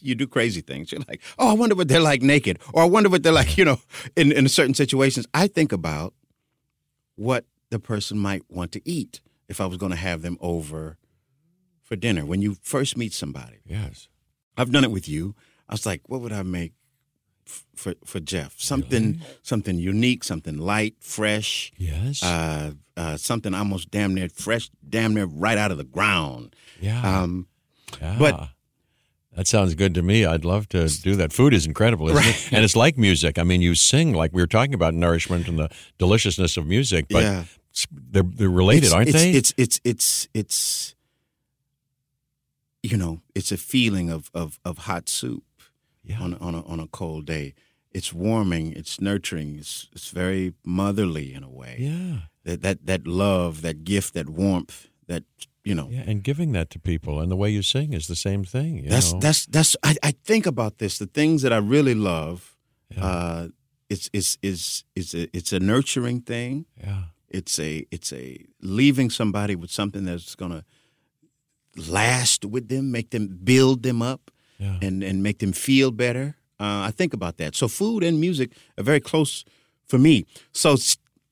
[0.02, 0.92] You do crazy things.
[0.92, 3.58] You're like, oh, I wonder what they're like naked, or I wonder what they're like,
[3.58, 3.80] you know,
[4.18, 5.26] in, in certain situations.
[5.34, 6.14] I think about
[7.20, 10.98] what the person might want to eat if I was going to have them over
[11.84, 12.26] for dinner.
[12.26, 14.08] When you first meet somebody, Yes.
[14.58, 15.36] I've done it with you.
[15.70, 16.74] I was like, what would I make
[17.48, 18.60] f- for for Jeff?
[18.60, 22.24] Something something unique, something light, fresh, Yes.
[22.24, 26.56] uh, uh, something almost damn near fresh, damn near right out of the ground.
[26.82, 27.02] yeah.
[27.22, 27.48] Um,
[28.02, 28.16] yeah.
[28.20, 28.50] but-
[29.40, 30.26] that sounds good to me.
[30.26, 31.32] I'd love to do that.
[31.32, 32.54] Food is incredible, isn't it?
[32.54, 33.40] And it's like music.
[33.40, 37.06] I mean, you sing like we were talking about nourishment and the deliciousness of music,
[37.10, 37.44] but yeah,
[37.90, 39.32] they're they're related, it's, aren't it's, they?
[39.32, 40.96] It's it's it's it's
[42.84, 45.46] you know, it's a feeling of of of hot soup
[46.04, 46.20] yeah.
[46.20, 47.54] on a, on a on a cold day.
[47.92, 48.74] It's warming.
[48.74, 49.58] It's nurturing.
[49.58, 51.78] It's it's very motherly in a way.
[51.80, 52.28] yeah.
[52.44, 55.24] That that that love, that gift, that warmth, that
[55.70, 55.88] you know.
[55.92, 58.78] Yeah, and giving that to people and the way you sing is the same thing.
[58.84, 59.20] You That's know?
[59.26, 59.76] that's that's.
[59.84, 60.98] I, I think about this.
[60.98, 62.56] The things that I really love.
[62.90, 63.06] Yeah.
[63.06, 63.48] Uh,
[63.90, 66.66] it's it's is it's a it's a nurturing thing.
[66.84, 67.04] yeah.
[67.40, 68.26] It's a it's a
[68.62, 70.64] leaving somebody with something that's gonna
[71.88, 74.78] last with them, make them build them up, Yeah.
[74.82, 76.36] and and make them feel better.
[76.60, 77.56] Uh, I think about that.
[77.56, 79.46] So food and music are very close
[79.88, 80.26] for me.
[80.52, 80.76] So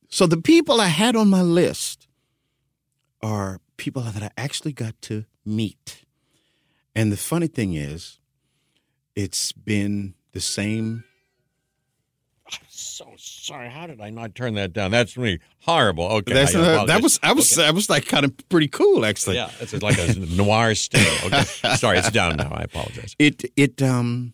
[0.09, 2.07] so the people I had on my list
[3.21, 6.03] are people that I actually got to meet.
[6.95, 8.19] And the funny thing is,
[9.15, 11.03] it's been the same.
[12.69, 13.69] So sorry.
[13.69, 14.91] How did I not turn that down?
[14.91, 15.39] That's me.
[15.59, 16.05] Horrible.
[16.05, 16.33] Okay.
[16.33, 19.35] That's uh, that was I was I was like kind of pretty cool actually.
[19.35, 21.05] Yeah, it's like a noir sting.
[21.25, 21.43] Okay.
[21.75, 22.49] Sorry, it's down now.
[22.51, 23.15] I apologize.
[23.19, 24.33] it it um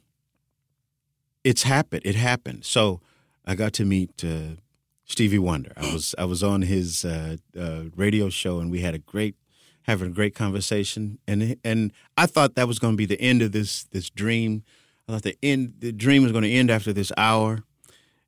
[1.43, 3.01] it's happened it happened so
[3.45, 4.55] i got to meet uh,
[5.05, 5.73] stevie wonder.
[5.77, 9.35] I was i was on his uh, uh, radio show and we had a great
[9.83, 11.19] having a great conversation.
[11.27, 14.63] And and i thought that was going to be the end of this this dream.
[15.07, 17.63] I thought the end the dream was going to end after this hour.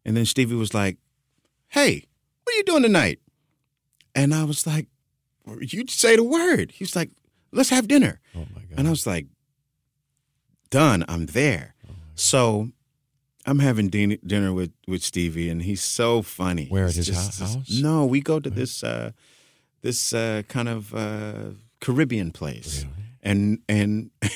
[0.03, 0.97] And then stevie was like
[1.69, 2.05] hey
[2.43, 3.19] what are you doing tonight?
[4.13, 4.87] And i was like
[5.61, 6.71] you say the word.
[6.71, 7.11] He's like
[7.51, 8.19] let's have dinner.
[8.35, 8.77] Oh my god.
[8.79, 9.27] and I was like,
[10.69, 11.73] done, I'm there.
[12.15, 12.69] So
[13.45, 16.67] I'm having din- dinner with with Stevie, and he's so funny.
[16.67, 17.81] Where, at his hou- house?
[17.81, 19.11] No, we go to this uh,
[19.81, 22.85] this uh, kind of uh, Caribbean place,
[23.21, 24.09] and and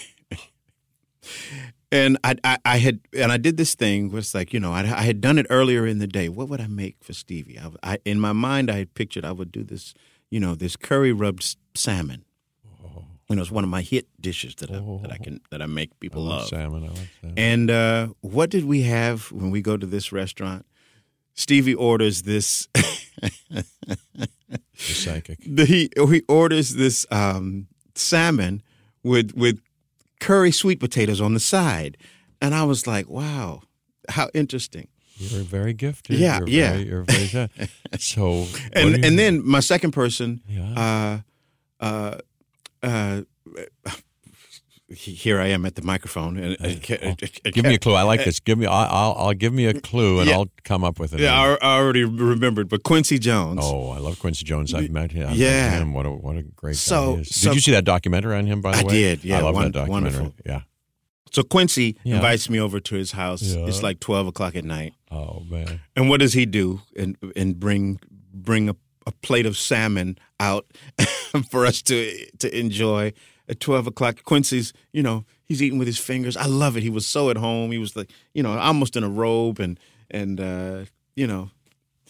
[1.92, 4.82] and I, I I had and I did this thing was like you know I,
[4.82, 6.30] I had done it earlier in the day.
[6.30, 7.60] What would I make for Stevie?
[7.60, 9.94] I, I in my mind I had pictured I would do this
[10.30, 12.26] you know this curry rubbed salmon.
[13.30, 15.68] You know, it's one of my hit dishes that I, that I can that I
[15.68, 16.48] make I people love love.
[16.50, 16.84] salmon.
[16.84, 17.38] I like salmon.
[17.38, 20.66] And uh, what did we have when we go to this restaurant?
[21.36, 22.68] Stevie orders this.
[23.52, 23.64] The
[24.78, 25.40] psychic.
[25.46, 28.62] the, he he orders this um, salmon
[29.04, 29.60] with with
[30.20, 31.98] curry sweet potatoes on the side,
[32.42, 33.62] and I was like, "Wow,
[34.10, 34.88] how interesting!"
[35.18, 36.18] You're very gifted.
[36.18, 36.72] Yeah, you're yeah.
[36.74, 37.50] Very, you're very.
[38.00, 41.22] So, And and then my second person, Yeah.
[41.82, 42.18] uh, uh,
[42.84, 43.22] uh,
[44.92, 46.38] here I am at the microphone.
[46.38, 47.14] And, Oh,
[47.52, 47.94] give me a clue.
[47.94, 48.40] I like this.
[48.40, 48.66] Give me.
[48.66, 49.14] I'll.
[49.18, 50.36] I'll, give me a clue, and Yeah.
[50.38, 51.20] I'll come up with it.
[51.20, 53.60] Yeah, I, I already remembered, but Quincy Jones.
[53.62, 54.74] Oh, I love Quincy Jones.
[54.74, 55.30] I've met him.
[55.34, 55.72] Yeah.
[55.72, 55.94] met him.
[55.94, 57.30] What a what a great So- guy is.
[57.30, 58.62] Did so- you see that documentary on him?
[58.62, 60.12] By the I way, did, yeah, I love won- that documentary.
[60.22, 60.34] wonderful.
[60.46, 60.62] Yeah.
[61.32, 62.16] So Quincy Yeah.
[62.16, 63.44] invites me over to his house.
[63.44, 63.68] Yeah.
[63.68, 64.94] It's like twelve o'clock at night.
[65.12, 65.82] Oh man.
[65.96, 66.82] And what does he do?
[66.98, 68.00] And and bring
[68.34, 68.76] bring a,
[69.10, 70.66] a plate of salmon out
[71.52, 71.96] for us to
[72.40, 73.14] to enjoy
[73.48, 74.24] at twelve o'clock.
[74.24, 76.38] Quincy's, you know, he's eating with his fingers.
[76.38, 76.84] I love it.
[76.84, 77.72] He was so at home.
[77.72, 79.80] He was like, you know, almost in a robe and
[80.12, 81.50] and uh, you know,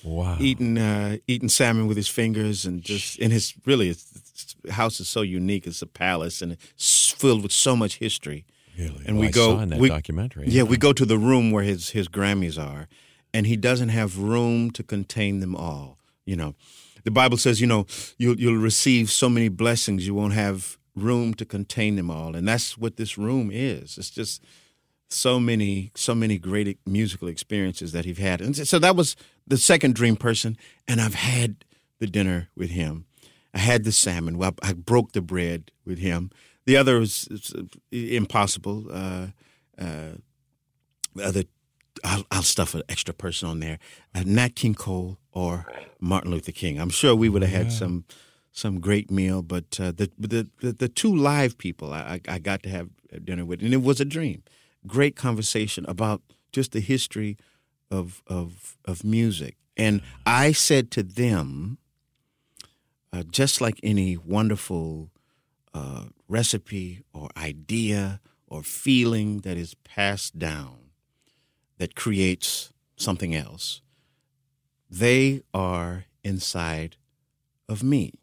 [0.04, 0.38] Wow.
[0.40, 5.00] eating uh, eating salmon with his fingers and just and his really his, his house
[5.00, 5.68] is so unique.
[5.68, 8.46] It's a palace and it's filled with so much history.
[8.78, 9.04] Really?
[9.06, 10.46] And Well, we I go in that we, documentary.
[10.48, 12.88] Yeah, we go to the room where his his Grammys are,
[13.34, 15.98] and he doesn't have room to contain them all.
[16.26, 16.56] You know,
[17.04, 17.86] the Bible says, you know,
[18.18, 22.48] you'll you'll receive so many blessings, you won't have room to contain them all, and
[22.48, 23.98] that's what this room is.
[23.98, 24.44] It's just
[25.10, 29.16] so many so many great musical experiences that he's had, and so that was
[29.48, 30.58] the second dream person,
[30.88, 31.66] and I've had
[32.00, 33.06] the dinner with him.
[33.54, 34.38] I had the salmon.
[34.38, 36.32] Well, I broke the bread with him.
[36.66, 37.28] The other was
[37.92, 38.86] impossible.
[38.92, 39.28] Uh,
[39.80, 40.12] uh,
[41.16, 41.44] the other,
[42.04, 43.80] I'll, I'll stuff an extra person on there.
[44.14, 45.66] Uh, Nat King Cole or
[46.00, 46.80] Martin Luther King.
[46.80, 48.06] I'm sure we would have had some
[48.52, 52.40] some great meal, but uh, the, the the the two live people I, I I
[52.40, 52.90] got to have
[53.24, 54.44] dinner with, and it was a dream.
[54.88, 57.38] Great conversation about just the history
[57.92, 61.78] of of of music, and I said to them,
[63.14, 65.12] uh, just like any wonderful
[65.74, 70.89] uh, recipe or idea or feeling that is passed down
[71.80, 73.82] that creates something else,
[74.90, 76.98] they are inside
[77.68, 78.14] of me.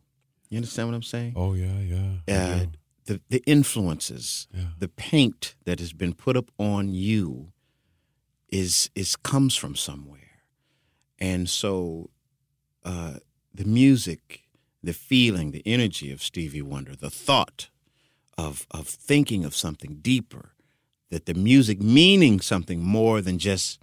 [0.48, 1.32] You understand what I'm saying?
[1.36, 2.12] Oh yeah, yeah.
[2.28, 2.66] Uh,
[3.06, 4.68] the the influences, Yeah.
[4.78, 7.52] the paint that has been put up on you
[8.48, 10.42] is is comes from somewhere,
[11.18, 12.10] and so
[12.84, 13.18] uh,
[13.52, 14.42] the music,
[14.82, 17.70] the feeling, the energy of Stevie Wonder, the thought
[18.38, 20.52] of of thinking of something deeper,
[21.10, 23.80] that the music meaning something more than just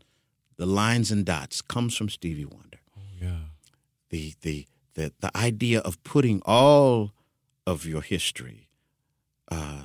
[0.57, 3.37] the lines and dots comes from Stevie Wonder Oh yeah.
[4.09, 7.11] the the the the idea of putting all
[7.65, 8.67] of your history,
[9.49, 9.83] uh,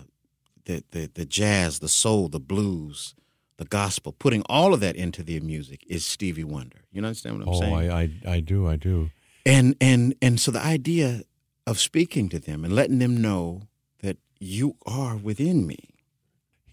[0.65, 3.15] the the the jazz, the soul, the blues,
[3.57, 6.79] the gospel, putting all of that into the music is Stevie Wonder.
[6.93, 7.75] You understand what I'm Oh, saying?
[7.91, 8.67] I, I I do.
[8.69, 9.11] I do.
[9.47, 11.23] and and and so the idea
[11.67, 13.63] of speaking to them and letting them know
[14.03, 15.79] that you are within me.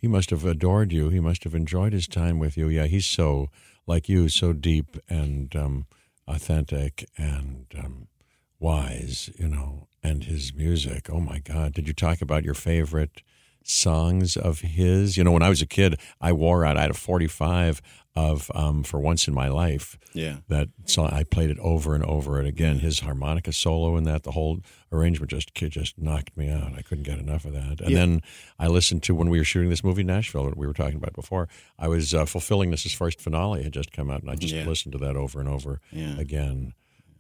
[0.05, 1.09] He must have adored you.
[1.09, 2.69] He must have enjoyed his time with you.
[2.69, 3.49] Yeah, he's so
[3.87, 5.87] like you, so deep and um,
[6.27, 8.07] authentic and um,
[8.59, 9.87] wise, you know.
[10.03, 11.09] And his music.
[11.09, 11.73] Oh my God!
[11.73, 13.23] Did you talk about your favorite
[13.63, 15.17] songs of his?
[15.17, 16.77] You know, when I was a kid, I wore out.
[16.77, 17.81] I had a forty-five
[18.15, 20.37] of um, "For Once in My Life." Yeah.
[20.47, 22.79] that song I played it over and over and again.
[22.79, 24.59] His harmonica solo in that, the whole
[24.91, 26.73] arrangement just just knocked me out.
[26.77, 27.81] I couldn't get enough of that.
[27.81, 27.97] And Yeah.
[27.99, 28.21] then
[28.57, 31.13] I listened to when we were shooting this movie Nashville that we were talking about
[31.13, 31.49] before.
[31.77, 32.83] I was uh, fulfilling this.
[32.83, 34.65] His first finale had just come out, and I just Yeah.
[34.65, 36.17] listened to that over and over Yeah.
[36.17, 36.73] again.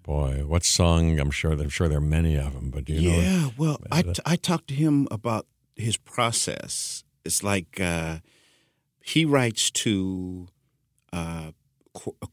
[0.03, 1.19] Boy, what song?
[1.19, 1.51] I'm sure.
[1.53, 2.69] I'm sure there are many of them.
[2.69, 3.17] But do you know?
[3.17, 7.03] yeah, well, I, t- I talked to him about his process.
[7.25, 8.19] It's like uh,
[9.03, 10.47] he writes to
[11.15, 11.51] uh,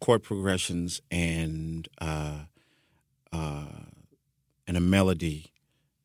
[0.00, 2.40] chord progressions and uh,
[3.32, 3.64] uh,
[4.66, 5.52] and a melody.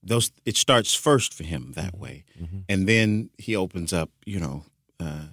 [0.03, 2.23] Those it starts first for him that way,
[2.69, 4.09] and then he opens up.
[4.25, 4.63] You know,
[4.99, 5.27] uh,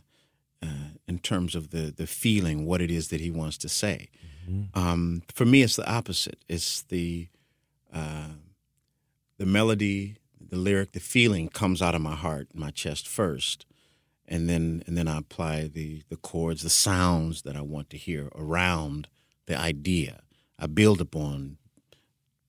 [0.63, 4.09] uh, in terms of the the feeling, what it is that he wants to say.
[4.75, 6.39] Um, for me, it's the opposite.
[6.49, 7.29] It's the
[7.93, 8.35] uh,
[9.39, 13.67] the melody, the lyric, the feeling comes out of my heart, my chest first,
[14.29, 17.97] and then and then I apply the the chords, the sounds that I want to
[17.97, 19.09] hear around
[19.47, 20.21] the idea.
[20.59, 21.59] I build upon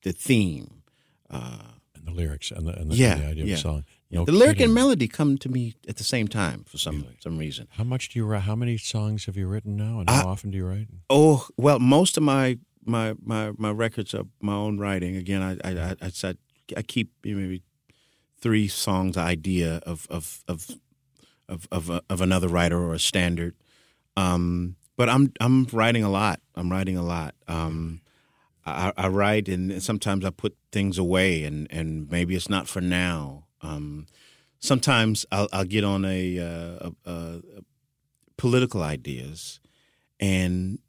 [0.04, 0.84] the theme.
[1.30, 3.54] Uh, And the lyrics and the, and the, Yeah, the idea yeah.
[3.54, 3.84] of the song.
[4.12, 7.18] No the lyric and melody come to me at the same time for some Really?
[7.20, 7.68] some reason.
[7.72, 8.44] How much do you write?
[8.46, 10.88] How many songs have you written now, and I- how often do you write?
[11.10, 15.16] Oh well, most of my my my, my records are my own writing.
[15.18, 15.96] Again, I I I,
[16.30, 16.34] I,
[16.78, 17.62] I keep maybe
[18.42, 20.60] three songs idea of of of
[21.48, 23.56] of of, a, of another writer or a standard.
[24.18, 26.40] Um, but I'm I'm writing a lot.
[26.56, 27.36] I'm writing a lot.
[27.48, 28.02] Um,
[28.66, 32.82] I, I write and sometimes I put things away and, and maybe it's not for
[32.82, 33.46] now.
[33.62, 34.08] Um,
[34.60, 37.42] sometimes I'll, I'll get on a, uh, a, a
[38.38, 39.60] political ideas
[40.20, 40.80] and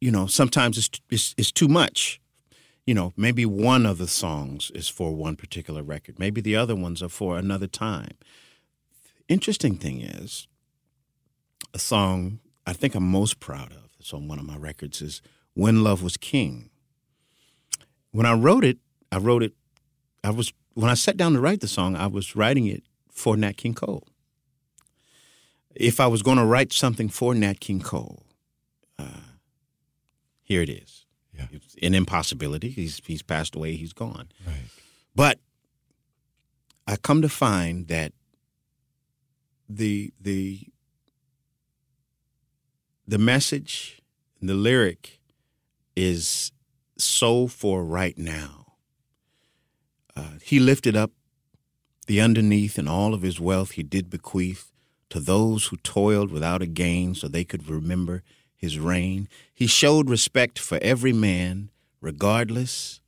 [0.00, 2.20] you know sometimes it's, it's it's too much
[2.86, 6.74] you know maybe one of the songs is for one particular record maybe the other
[6.74, 8.12] ones are for another time
[9.28, 10.48] interesting thing is
[11.72, 15.22] a song i think i'm most proud of it's on one of my records is
[15.54, 16.70] when love was king
[18.10, 18.78] when i wrote it
[19.10, 19.52] i wrote it
[20.22, 23.36] i was when i sat down to write the song i was writing it for
[23.36, 24.06] nat king cole
[25.74, 28.24] if I was going to write something for Nat King Cole,
[28.98, 29.34] uh,
[30.42, 31.06] here it is.
[31.36, 31.46] Yeah.
[31.50, 32.70] It's an impossibility.
[32.70, 33.74] He's he's passed away.
[33.74, 34.28] He's gone.
[34.46, 34.70] Right.
[35.16, 35.40] But
[36.86, 38.12] I come to find that
[39.76, 40.60] the the
[43.06, 44.00] the message,
[44.40, 45.20] the lyric,
[45.96, 46.52] is
[46.96, 48.66] so for right now.
[50.16, 51.10] Uh, he lifted up
[52.06, 54.70] the underneath, and all of his wealth he did bequeath
[55.10, 58.22] to those who toiled without a gain so they could remember
[58.56, 59.28] his reign.
[59.52, 63.00] He showed respect for every man, regardless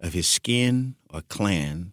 [0.00, 1.92] of his skin or clan.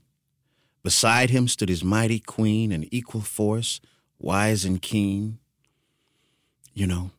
[0.84, 3.80] Beside him stood his mighty queen, an equal force,
[4.24, 5.38] wise and keen.
[6.74, 7.12] You know,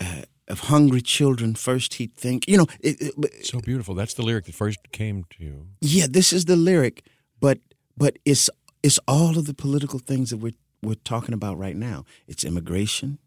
[0.00, 2.48] uh, of hungry children first he'd think.
[2.48, 3.94] You know, it, it, So beautiful.
[3.94, 5.66] That's the lyric that first came to you.
[5.80, 7.04] yeah, this is the lyric,
[7.40, 7.58] but
[7.96, 8.48] but it's
[8.82, 12.04] it's all of the political things that we're we're talking about right now.
[12.26, 13.18] It's immigration.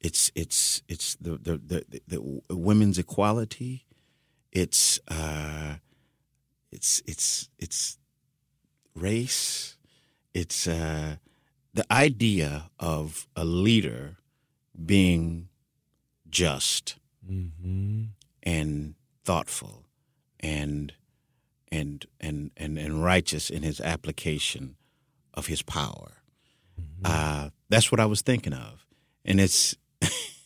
[0.00, 3.86] It's it's it's the the the, the, the women's equality.
[4.52, 5.76] It's uh,
[6.70, 7.98] it's it's it's
[8.94, 9.76] race.
[10.34, 11.16] It's uh,
[11.74, 14.16] the idea of a leader
[14.84, 15.48] being
[16.28, 16.96] just
[17.30, 18.04] Mm-hmm.
[18.42, 19.84] and thoughtful
[20.40, 20.94] and
[21.70, 24.76] and and and, and righteous in his application
[25.34, 26.22] of his power.
[27.04, 28.86] Uh, that's what I was thinking of,
[29.26, 29.76] and it's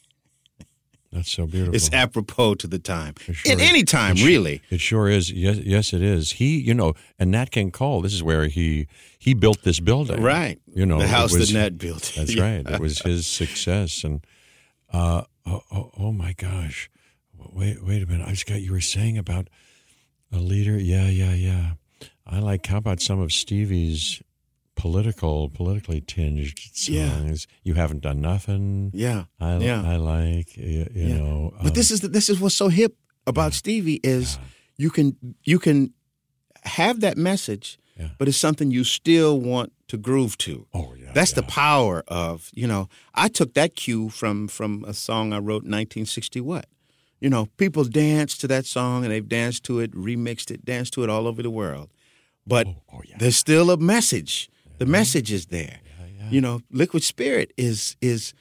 [1.12, 1.74] That's so beautiful.
[1.74, 3.14] it's apropos to the time.
[3.20, 3.68] Sure In is.
[3.68, 4.62] any time, It really.
[4.70, 5.30] It sure is.
[5.30, 6.32] Yes, yes, it is.
[6.32, 8.00] He, you know, and Nat King Cole.
[8.00, 8.86] This is where he
[9.18, 10.58] he built this building, Right.
[10.74, 12.12] You know, the house was- that Nat built.
[12.16, 12.42] That's Yeah.
[12.56, 12.66] right.
[12.70, 14.24] It was his success, and
[14.92, 16.88] uh, oh, oh, oh my gosh,
[17.36, 18.26] wait, wait a minute.
[18.26, 19.48] I just got you were saying about
[20.32, 20.78] a leader.
[20.78, 21.72] Yeah, yeah, yeah.
[22.26, 22.64] I like.
[22.66, 24.22] How about some of Stevie's
[24.74, 26.52] political, politically tinged
[26.88, 27.10] Yeah.
[27.10, 27.46] songs?
[27.62, 28.90] You haven't done nothing.
[28.94, 29.24] Yeah.
[29.40, 29.82] I, Yeah.
[29.82, 30.56] I like.
[30.56, 31.18] You, you Yeah.
[31.18, 34.38] know, But this um, is the, this is what's so hip about Stevie is
[34.76, 35.92] you can you can
[36.64, 38.10] have that message, Yeah.
[38.18, 40.66] but it's something you still want to groove to.
[40.72, 42.88] Oh yeah, That's the power of you know.
[43.14, 46.40] I took that cue from from a song I wrote in 1960.
[46.40, 46.66] What,
[47.20, 50.92] you know, people dance to that song and they've danced to it, remixed it, danced
[50.94, 51.90] to it all over the world.
[52.46, 53.16] But Oh, oh, yeah.
[53.18, 54.48] there's still a message.
[54.82, 54.92] The mm-hmm.
[54.94, 55.78] message is there.
[56.28, 58.34] You know, Liquid Spirit is is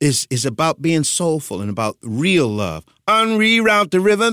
[0.00, 2.86] is is about being soulful and about real love.
[3.06, 4.30] Unreroute the river,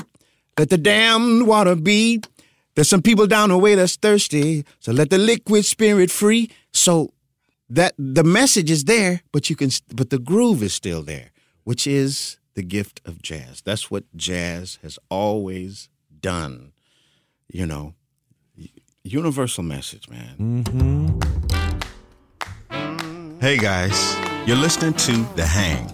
[0.57, 2.21] let the dammed water be.
[2.75, 6.49] There's some people down the way that's thirsty, so let the liquid spirit free.
[6.71, 7.11] So
[7.69, 11.31] that the message is there, but you can, but the groove is still there,
[11.65, 13.61] which is the gift of jazz.
[13.61, 15.89] That's what jazz has always
[16.21, 16.71] done.
[17.49, 17.95] You know,
[19.03, 20.63] universal message, man.
[20.63, 21.19] Mm-hmm.
[23.39, 24.15] Hey guys,
[24.47, 25.91] you're listening to The Hang.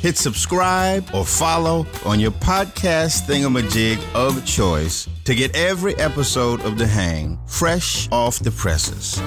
[0.00, 6.76] Hit subscribe or follow on your podcast thingamajig of choice to get every episode of
[6.76, 9.20] The Hang fresh off the presses.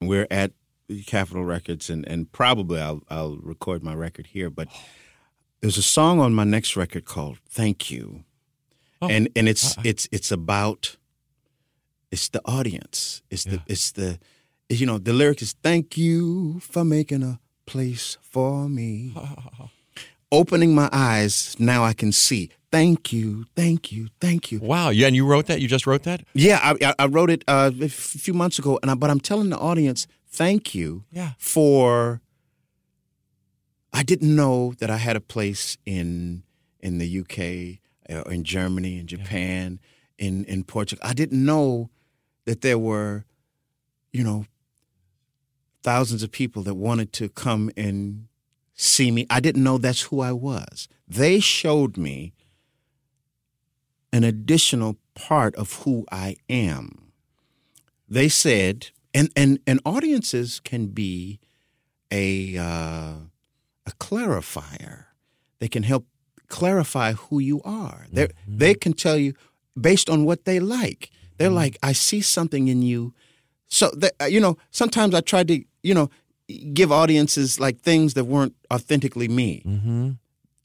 [0.00, 0.52] We're at
[1.06, 4.68] Capitol Records, and, and probably I'll, I'll record my record here, but
[5.60, 8.24] there's a song on my next record called Thank You.
[9.04, 10.96] Oh, and and it's I- it's it's about
[12.10, 13.22] it's the audience.
[13.30, 14.18] It's the it's the
[14.68, 19.14] you know the lyric is thank you for making a place for me.
[20.32, 22.50] opening my eyes, now I can see.
[22.72, 24.58] Thank you, thank you, thank you.
[24.58, 24.90] Wow.
[24.90, 25.60] Yeah, and you wrote that?
[25.60, 26.24] You just wrote that?
[26.34, 29.20] Yeah, I, I- I wrote it uh, a few months ago, and I, but I'm
[29.20, 31.32] telling the audience, thank you Yeah.
[31.38, 32.20] for.
[33.92, 36.42] I didn't know that I had a place in
[36.80, 37.78] in the UK,
[38.10, 39.80] uh, in Germany, in Japan,
[40.18, 41.06] in in Portugal.
[41.08, 41.90] I didn't know
[42.44, 43.24] that there were,
[44.12, 44.46] you know,
[45.82, 48.26] thousands of people that wanted to come and
[48.74, 49.26] see me.
[49.30, 50.88] I didn't know that's who I was.
[51.06, 52.32] They showed me
[54.12, 57.12] an additional part of who I am.
[58.08, 61.40] They said, and and and audiences can be
[62.10, 63.14] a uh,
[63.86, 65.06] a clarifier.
[65.58, 66.06] They can help
[66.58, 67.98] clarify who you are.
[68.16, 68.26] They
[68.60, 69.32] they can tell you
[69.88, 71.10] based on what they like.
[71.38, 73.12] They're like, I see something in you.
[73.68, 75.56] So that, uh, you know, sometimes I tried to
[75.88, 76.08] you know
[76.78, 80.10] give audiences like things that weren't authentically me, Mm-hmm.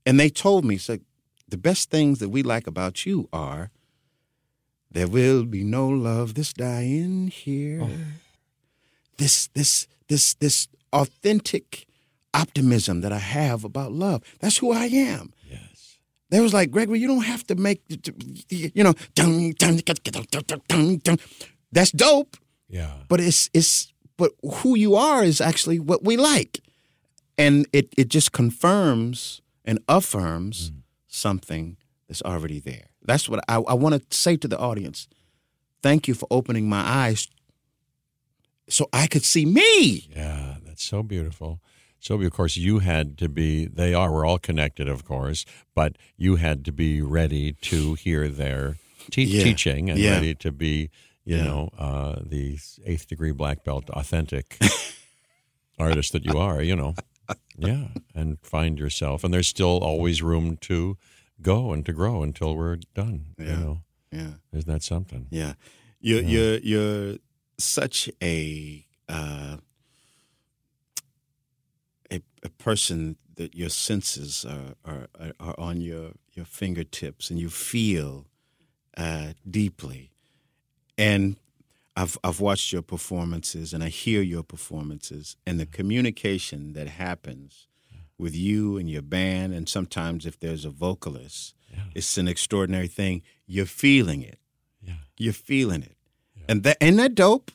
[0.06, 0.98] and they told me so.
[1.52, 3.70] The best things that we like about you are
[4.96, 7.82] there will be no love this dying here.
[9.18, 11.86] This this this this authentic
[12.34, 14.22] optimism that I have about love.
[14.40, 15.34] That's who I am.
[16.30, 17.82] They was like, Gregory, you don't have to make,
[18.50, 18.94] you know,
[21.72, 22.38] that's dope.
[22.68, 22.92] Yeah.
[23.08, 26.60] But it's it's but who you are is actually what we like,
[27.38, 30.82] and it it just confirms and affirms mm.
[31.08, 31.78] something
[32.08, 32.90] that's already there.
[33.04, 35.08] That's what I, I want to say to the audience.
[35.82, 37.28] Thank you for opening my eyes
[38.68, 40.10] so I could see me.
[40.16, 41.62] Yeah, that's so beautiful.
[42.00, 45.46] So, of course, you had to be, they are, we're all connected, of course,
[45.76, 48.78] but you had to be ready to hear their
[49.12, 49.44] te- Yeah.
[49.44, 50.12] teaching and Yeah.
[50.12, 50.90] ready to be,
[51.26, 51.44] you Yeah.
[51.44, 54.58] know, uh, the eighth degree black belt authentic
[55.78, 56.96] artist that you are, you know.
[57.58, 59.24] Yeah, and find yourself.
[59.24, 60.98] And there's still always room to
[61.42, 63.36] go and to grow until we're done.
[63.38, 63.60] You Yeah.
[63.60, 63.82] know,
[64.12, 64.34] Yeah.
[64.54, 65.28] isn't that something?
[65.30, 65.54] Yeah,
[66.00, 67.18] you're you're you're
[67.58, 69.58] such a uh,
[72.12, 75.08] a a person that your senses are are,
[75.40, 78.26] are, on your your fingertips and you feel
[78.98, 80.12] uh, deeply.
[80.98, 81.38] And
[81.96, 87.68] I've I've watched your performances and I hear your performances and the communication that happens
[88.18, 91.56] with you and your band and sometimes if there's a vocalist,
[91.96, 93.22] it's an extraordinary thing.
[93.48, 94.40] You're feeling it
[94.86, 94.96] Yeah.
[95.18, 95.96] you're feeling it.
[96.48, 97.52] And that ain't that dope?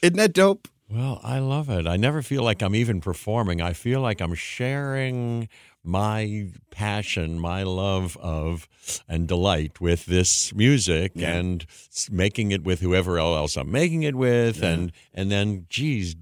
[0.00, 0.68] Isn't that dope?
[0.92, 1.86] Well, I love it.
[1.86, 3.62] I never feel like I'm even performing.
[3.62, 5.48] I feel like I'm sharing
[5.82, 8.68] my passion, my love of
[9.08, 11.34] and delight with this music Yeah.
[11.34, 11.64] and
[12.10, 16.14] making it with whoever else I'm making it with and and then geez,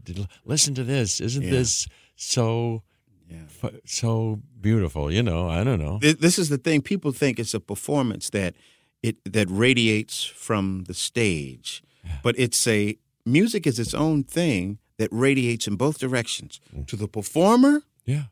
[0.45, 1.21] listen to this.
[1.21, 1.51] Isn't Yeah.
[1.51, 2.83] this so
[3.29, 3.71] Yeah.
[3.85, 5.49] so beautiful, you know?
[5.49, 5.99] I don't know.
[6.01, 6.81] This is the thing.
[6.81, 8.55] People think it's a performance that
[9.03, 11.83] it that radiates from the stage,
[12.23, 16.87] but it's a music is its own thing that radiates in both directions mm.
[16.87, 18.25] to the performer Yeah.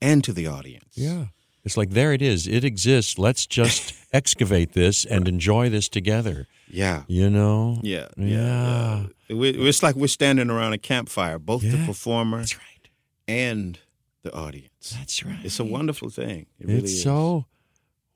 [0.00, 0.92] and to the audience.
[0.94, 1.26] Yeah.
[1.64, 2.46] It's like there it is.
[2.46, 3.18] It exists.
[3.18, 6.46] Let's just excavate this and enjoy this together.
[6.68, 7.02] Yeah.
[7.06, 7.78] You know?
[7.82, 8.08] Yeah.
[8.16, 9.06] Yeah.
[9.28, 9.36] yeah.
[9.36, 12.88] We- It's like we're standing around a campfire, both the performer That's right.
[13.28, 13.78] and
[14.22, 14.94] the audience.
[14.98, 15.38] That's right.
[15.44, 16.46] It's a wonderful thing.
[16.58, 17.02] It really it's is.
[17.02, 17.46] so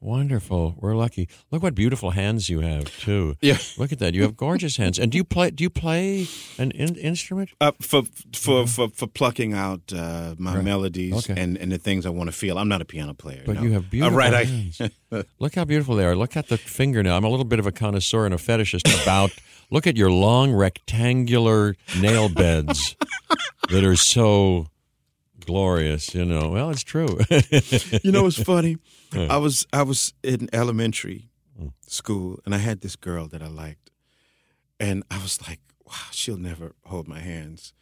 [0.05, 0.74] wonderful.
[0.78, 1.28] We're lucky.
[1.50, 3.36] Look what beautiful hands you have too.
[3.40, 3.59] Yeah.
[3.78, 4.14] Look at that.
[4.14, 4.98] You have gorgeous hands.
[4.98, 5.50] And do you play?
[5.50, 6.26] Do you play
[6.59, 7.50] an in, instrument?
[7.61, 8.02] Uh, for
[8.34, 10.55] for, for for plucking out uh, my.
[10.57, 10.64] Right.
[10.64, 11.40] melodies Okay.
[11.40, 12.59] and, and the things I want to feel.
[12.59, 13.62] I'm not a piano player, But no.
[13.62, 14.80] you have Uh, beautiful right, I- hands.
[15.38, 16.14] Look how beautiful they are.
[16.16, 17.14] Look at the fingernail.
[17.16, 19.30] I'm a little bit of a connoisseur and a fetishist about.
[19.70, 22.96] look at your long rectangular nail beds
[23.70, 24.66] that are so
[25.45, 26.14] glorious.
[26.14, 26.51] You know.
[26.51, 27.18] Well, it's true.
[28.03, 28.78] you know what's funny?
[29.12, 31.30] I was I was in elementary
[31.61, 31.72] mm.
[31.86, 33.90] school and I had this girl that I liked,
[34.80, 37.72] and I was like, wow, she'll never hold my hands.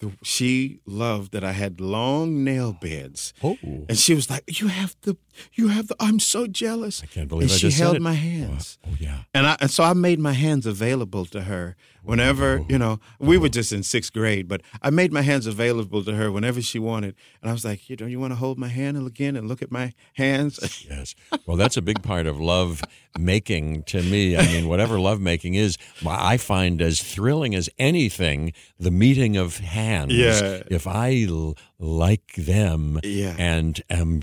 [0.00, 3.34] The, she loved that I had long nail beds.
[3.42, 3.58] oh.
[3.62, 5.16] And she was like, "You have the,
[5.54, 5.96] you have the.
[6.00, 8.78] I'm so jealous." I can't believe and I she held my hands.
[8.86, 9.22] Oh yeah.
[9.34, 13.36] And I and so I made my hands available to her whenever, you know, we
[13.38, 16.78] were just in sixth grade, but I made my hands available to her whenever she
[16.78, 17.14] wanted.
[17.42, 19.62] And I was like, you know, you want to hold my hand again and look
[19.62, 20.58] at my hands?
[20.90, 21.14] Yes.
[21.46, 22.82] Well, that's a big part of love
[23.18, 24.36] making to me.
[24.36, 25.76] I mean, whatever love making is,
[26.06, 30.12] I find as thrilling as anything the meeting of hands.
[30.12, 30.62] Yeah.
[30.68, 31.26] If I
[31.80, 33.34] like them Yeah.
[33.38, 34.20] and am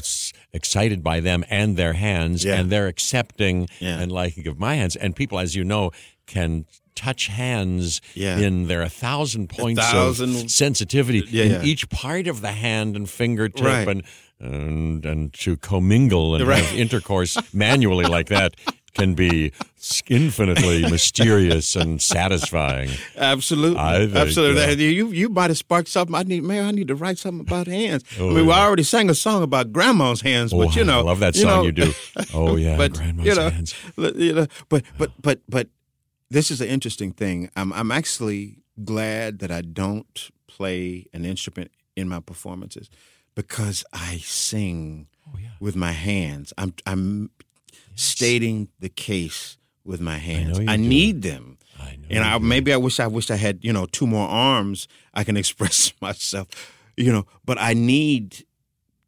[0.53, 2.59] excited by them and their hands Yeah.
[2.59, 3.99] and they're accepting Yeah.
[3.99, 5.91] and liking of my hands, and people, as you know,
[6.27, 8.37] can touch hands Yeah.
[8.39, 11.63] in their a thousand points thousand- of sensitivity Yeah, in yeah.
[11.63, 13.87] each part of the hand and fingertip Right.
[13.87, 14.03] and
[14.39, 16.63] and and to commingle and Right.
[16.63, 18.53] have intercourse manually like that
[18.97, 19.51] can be
[20.09, 22.89] infinitely mysterious and satisfying.
[23.15, 23.77] Absolutely,
[24.07, 24.63] think, absolutely.
[24.63, 26.15] uh, you you might have sparked something.
[26.15, 26.65] I need, man.
[26.65, 28.03] I need to write something about hands.
[28.19, 28.53] Oh, I mean, yeah.
[28.55, 31.35] I already sang a song about grandma's hands, Oh, but you know, I love that
[31.35, 31.93] you song know, you do.
[32.33, 33.75] Oh yeah, but grandma's you know, hands.
[33.97, 35.69] you know, but but but but
[36.29, 37.49] this is an interesting thing.
[37.55, 42.89] I'm I'm actually glad that I don't play an instrument in my performances
[43.35, 45.49] because I sing Oh yeah.
[45.59, 46.53] with my hands.
[46.57, 47.29] I'm I'm
[47.97, 50.59] stating the case with my hands.
[50.59, 51.57] you I, need them.
[51.79, 52.07] I know.
[52.09, 54.87] And I, maybe I wish I wish I had you know two more arms.
[55.13, 56.47] I can express myself,
[56.95, 57.25] you know.
[57.45, 58.45] But I need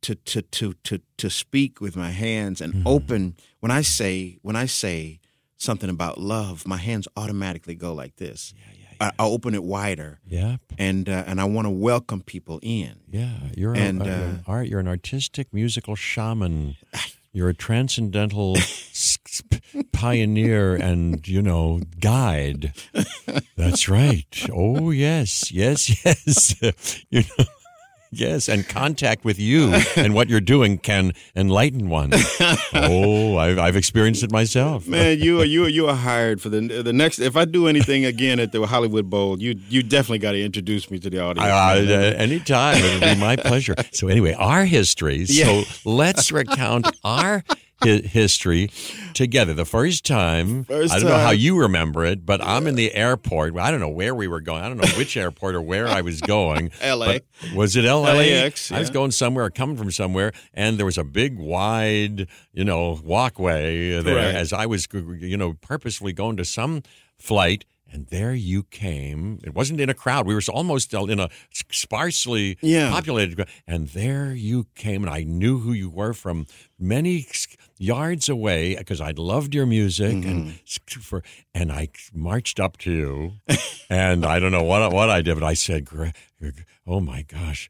[0.01, 2.87] to to to to to speak with my hands and Mm-hmm.
[2.87, 3.35] open.
[3.61, 5.19] When I say when I say
[5.57, 8.53] something about love, my hands automatically go like this.
[8.55, 12.59] Yeah, I, I open it wider, yeah, and uh, and I want to welcome people
[12.61, 12.95] in.
[13.09, 13.33] yeah.
[13.57, 14.67] You're And, a- uh, an art.
[14.67, 16.75] You're an artistic musical shaman.
[17.31, 18.57] You're a transcendental
[19.91, 22.73] pioneer and you know guide.
[23.55, 24.47] That's right.
[24.51, 27.03] Oh yes, yes, yes.
[27.09, 27.45] you know.
[28.11, 32.11] Yes, and contact with you and what you're doing can enlighten one.
[32.73, 34.87] Oh, I've, I've experienced it myself.
[34.87, 37.19] Man, you are you are you are hired for the the next.
[37.19, 40.89] If I do anything again at the Hollywood Bowl, you you definitely got to introduce
[40.89, 41.47] me to the audience.
[41.47, 42.13] Uh, man.
[42.15, 42.77] anytime.
[42.77, 43.75] It'll be my pleasure.
[43.91, 45.25] So, anyway, our history.
[45.27, 45.63] Yeah.
[45.63, 47.43] So, let's recount our
[47.83, 48.69] history
[49.13, 49.53] together.
[49.53, 52.93] The first time, First I don't know how you remember it, but I'm in the
[52.93, 53.57] airport.
[53.57, 54.63] I don't know where we were going.
[54.63, 56.71] I don't know which airport or where I was going.
[56.83, 57.19] LA.
[57.55, 58.13] was it LA?
[58.13, 62.65] LAX, I was going somewhere, coming from somewhere, and there was a big, wide, you
[62.65, 64.37] know, walkway there Correct.
[64.37, 66.83] as I was, you know, purposefully going to some
[67.17, 67.65] flight.
[67.91, 69.39] And there you came.
[69.43, 70.27] It wasn't in a crowd.
[70.27, 71.29] We were almost in a
[71.73, 72.91] sparsely Yeah.
[72.91, 73.47] populated crowd.
[73.67, 76.45] And there you came, and I knew who you were from
[76.79, 77.25] many
[77.77, 80.99] yards away because I loved your music, and Mm-hmm.
[81.01, 81.23] for
[81.53, 83.33] and I marched up to you,
[83.89, 85.87] and I don't know what what I did, but I said,
[86.85, 87.69] "Oh my gosh,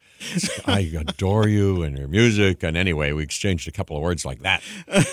[0.65, 4.41] I adore you and your music." And anyway, we exchanged a couple of words like
[4.41, 4.61] that,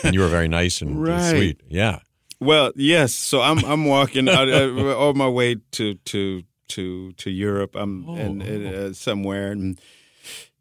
[0.03, 1.31] and you were very nice and Right.
[1.31, 1.61] sweet.
[1.69, 2.01] Yeah.
[2.41, 3.15] Well, yes.
[3.15, 7.75] So I'm I'm walking out, uh, on my way to to to to Europe.
[7.75, 9.81] I'm in, in, uh, somewhere, and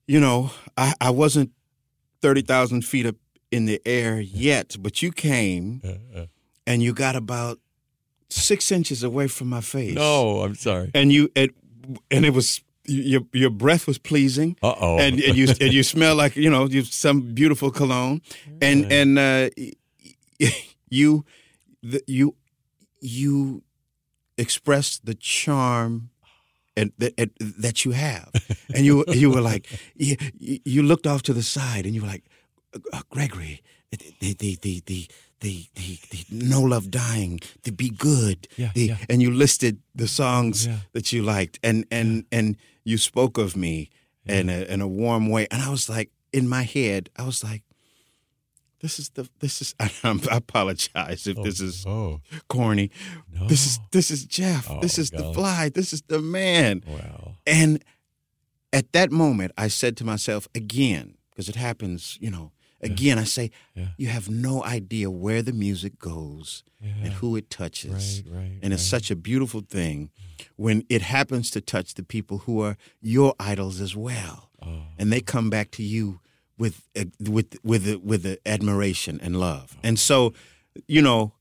[0.07, 1.51] you know, I I wasn't
[2.21, 3.15] thirty thousand feet up
[3.51, 6.25] in the air yet, but you came Uh,
[6.67, 7.59] and you got about
[8.29, 9.95] six inches away from my face.
[9.95, 10.91] No, I'm sorry.
[10.93, 11.51] and you it
[12.09, 14.55] and it was your your breath was pleasing.
[14.61, 14.97] Uh oh.
[14.97, 18.21] and, and you and you smell like you know you some beautiful cologne,
[18.61, 19.49] and and uh,
[20.89, 21.25] you
[21.91, 22.35] the, you
[23.01, 23.63] you
[24.37, 26.09] express the charm
[26.77, 28.29] and that and- that you have,
[28.75, 32.07] and you you were like you, you looked off to the side and you were
[32.15, 32.25] like
[32.93, 33.61] uh, Gregory
[34.19, 35.07] the the the the.
[35.41, 38.97] The, the, the no love dying to be good Yeah, the, yeah.
[39.09, 40.77] and you listed the songs Yeah.
[40.93, 43.89] that you liked and and and you spoke of me
[44.25, 47.43] in a in a warm way and I was like in my head I was
[47.43, 47.61] like
[48.85, 49.89] this is the this is I,
[50.31, 52.91] apologize if this oh, is Oh, corny
[53.33, 53.47] no.
[53.47, 56.83] this is this is Jeff oh, this Oh, is the fly this is the man
[56.87, 57.35] Wow.
[57.47, 57.83] and
[58.71, 63.23] at that moment I said to myself again because it happens you know again I
[63.23, 63.87] say Yeah.
[63.97, 66.63] you have no idea where the music goes
[67.03, 68.59] and who it touches Right, right.
[68.61, 70.11] and it's such a beautiful thing
[70.55, 74.83] when it happens to touch the people who are your idols as well, Oh.
[74.99, 76.19] and they come back to you
[76.57, 76.81] with
[77.19, 79.75] with with with admiration and love.
[79.83, 80.33] And so,
[80.87, 81.33] you know,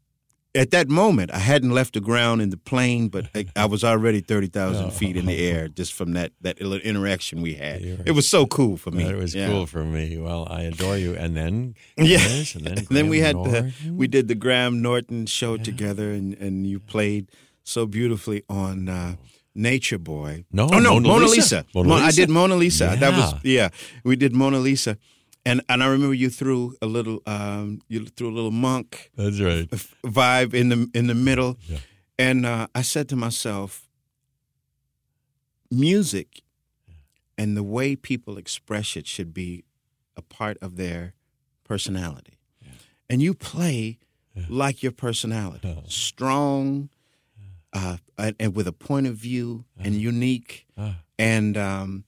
[0.56, 3.82] at that moment, I hadn't left the ground in the plane, but I, I was
[3.82, 7.82] already thirty thousand feet in the air just from that that little interaction we had.
[7.82, 9.04] It was so cool for me.
[9.08, 9.48] It was Yeah.
[9.48, 10.16] cool for me.
[10.18, 11.14] Well, I adore you.
[11.16, 12.18] And then, Yeah.
[12.18, 16.10] yes, and then, And then we had the, we did the Graham Norton show together,
[16.12, 17.30] and, and you played
[17.64, 19.16] so beautifully on uh,
[19.54, 20.44] Nature Boy.
[20.52, 21.34] No, oh no, Mona Mona, Lisa.
[21.36, 21.64] Lisa.
[21.74, 22.96] Mona Mo- I did Mona Lisa.
[22.98, 23.52] That was Yeah.
[23.62, 23.68] yeah.
[24.04, 24.98] We did Mona Lisa,
[25.46, 29.40] and and I remember you threw a little um, you threw a little monk That's
[29.40, 29.68] right.
[30.04, 31.78] vibe in the in the middle, Yeah.
[32.18, 33.88] and uh, I said to myself,
[35.70, 36.42] music
[37.36, 39.64] and the way people express it should be
[40.16, 41.14] a part of their
[41.64, 42.38] personality,
[43.10, 43.98] and you play
[44.48, 46.88] like your personality, strong,
[47.72, 50.96] uh, and, and with a point of view and unique, Ah.
[51.18, 52.04] and um,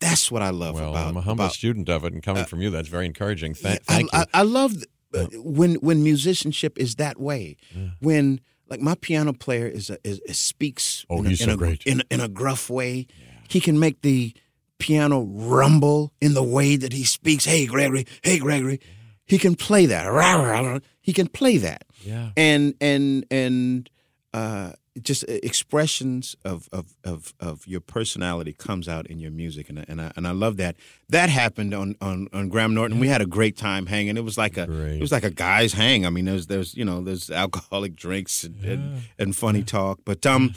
[0.00, 1.08] that's what I love Well, about.
[1.08, 3.54] I'm a humble about- student of it, and coming from you, that's very encouraging.
[3.54, 4.08] Thank, I, you.
[4.12, 7.56] I, I love th- uh, when when musicianship is that way.
[8.00, 11.46] When like my piano player is, a, is, is speaks Oh, in, a, he's in
[11.48, 11.82] so a, great.
[11.86, 13.06] in, in a gruff way.
[13.48, 14.34] He can make the
[14.78, 17.44] piano rumble in the way that he speaks.
[17.44, 18.06] Hey, Gregory.
[18.22, 18.80] Hey, Gregory.
[19.24, 20.82] He can play that.
[21.00, 21.84] He can play that.
[22.02, 22.30] Yeah.
[22.36, 23.88] And and and
[24.34, 29.78] uh, just expressions of, of of of your personality comes out in your music, and
[29.80, 30.76] I- and I, and I love that.
[31.08, 32.98] That happened on on on Graham Norton.
[33.00, 34.16] We had a great time hanging.
[34.16, 34.96] It was like a Great.
[34.96, 36.06] it was like a guys hang.
[36.06, 40.24] I mean, there's there's you know there's alcoholic drinks and and, and funny talk, but
[40.26, 40.52] um.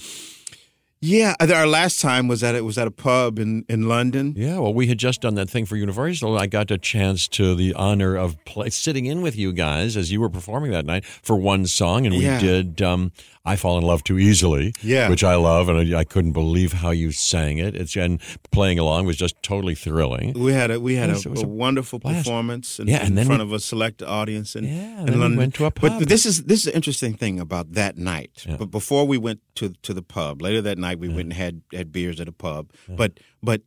[1.02, 4.34] Yeah, our last time was at it was at a pub in, in London.
[4.36, 6.38] Yeah, well, we had just done that thing for Universal.
[6.38, 10.12] I got a chance to the honor of play, sitting in with you guys as
[10.12, 12.42] you were performing that night for one song, and we Yeah.
[12.42, 13.14] did um,
[13.46, 15.10] "I Fall in Love Too Easily," Yeah.
[15.10, 17.76] which I love, and I, I couldn't believe how you sang it.
[17.76, 18.20] It's and
[18.52, 20.34] playing along was just totally thrilling.
[20.34, 22.26] We had a we had a, was- was a a wonderful blast.
[22.26, 25.08] performance in, Yeah, and in front we- of a select audience in, Yeah, in and
[25.08, 25.38] then we London.
[25.40, 28.46] went to a But this is this is the interesting thing about that night.
[28.48, 28.58] Yeah.
[28.58, 31.62] But before we went to to the pub, later that night we went and had
[31.74, 32.72] had beers at a pub.
[32.88, 33.62] But but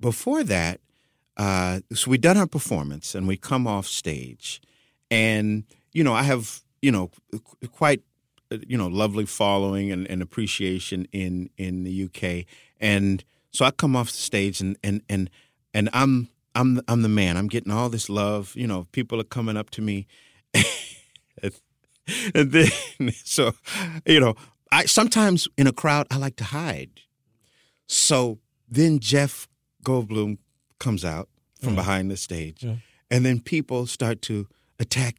[0.00, 0.80] before that,
[1.38, 4.60] uh, so we'd done our performance and we come off stage,
[5.10, 8.02] and you know I have you know qu- quite
[8.50, 12.46] Uh, you know lovely following and, and appreciation in in the UK,
[12.80, 15.30] and so I come off the stage and and and
[15.74, 17.36] and I'm I'm I'm the man.
[17.36, 18.54] I'm getting all this love.
[18.54, 20.06] You know, people are coming up to me,
[22.34, 22.70] and then
[23.24, 23.52] so
[24.06, 24.34] you know
[24.70, 26.90] I sometimes in a crowd I like to hide.
[27.88, 28.38] So
[28.68, 29.48] then Jeff
[29.84, 30.38] Goldblum
[30.78, 31.28] comes out
[31.62, 32.76] from behind the stage, Yeah.
[33.10, 34.46] and then people start to
[34.78, 35.16] attack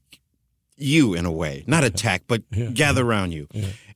[0.78, 2.70] you in a way, not attack, but Yeah.
[2.74, 3.48] gather around you,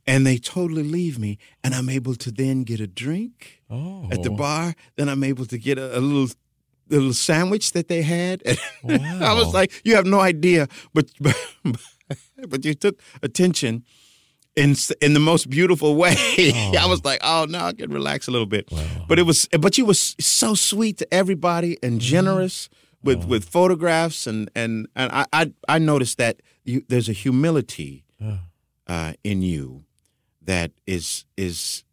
[0.05, 4.23] and they totally leave me, and I'm able to then get a drink Oh, at
[4.23, 4.35] the oh.
[4.35, 4.75] bar.
[4.97, 6.29] Then I'm able to get a, a little
[6.89, 8.43] little sandwich that they had.
[8.45, 8.59] And
[9.23, 11.77] I was like, you have no idea, but but,
[12.49, 13.85] but you took attention
[14.55, 16.15] in in the most beautiful way.
[16.37, 16.89] I oh.
[16.89, 18.69] was like, oh, now I can relax a little bit.
[19.07, 21.99] But it was, but you was so sweet to everybody and mm-hmm.
[21.99, 22.69] generous
[23.03, 28.03] with with photographs and and and I I, I noticed that you, there's a humility
[28.87, 29.85] uh, in you
[30.41, 31.83] that is is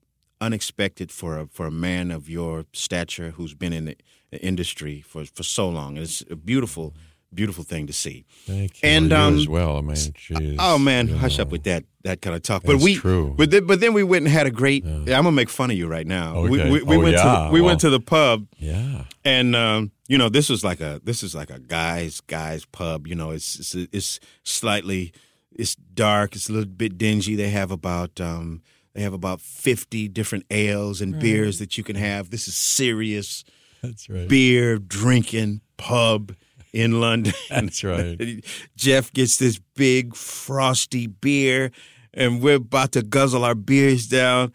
[0.40, 3.96] unexpected for a for a man of your stature who's been in the
[4.40, 5.96] industry for for so long.
[5.96, 6.94] It's beautiful
[7.34, 8.24] beautiful thing to see.
[8.46, 8.88] Thank you.
[8.88, 9.76] And, Well, you um, as well.
[9.78, 12.62] I mean, geez, Oh man, hush up with that that kind of talk.
[12.64, 13.34] But It's we, true.
[13.36, 14.84] But then, but then we went and had a great.
[14.86, 16.40] I'm gonna make fun of you right now.
[16.42, 16.70] We, Okay.
[16.70, 19.04] we, we Oh, went to the, we went to the pub Yeah.
[19.24, 23.06] and um, you know this was like a this is like a guys guys pub.
[23.06, 25.12] You know, it's it's, it's slightly
[25.52, 26.34] it's dark.
[26.36, 27.34] It's a little bit dingy.
[27.36, 28.62] They have about um,
[28.94, 32.30] they have about fifty different ales and beers that you can have.
[32.30, 33.44] This is serious
[33.82, 34.28] That's right.
[34.28, 36.34] beer drinking pub
[36.78, 37.34] in London.
[37.50, 38.44] That's right.
[38.76, 41.70] Jeff gets this big frosty beer,
[42.14, 44.52] and we're about to guzzle our beers down,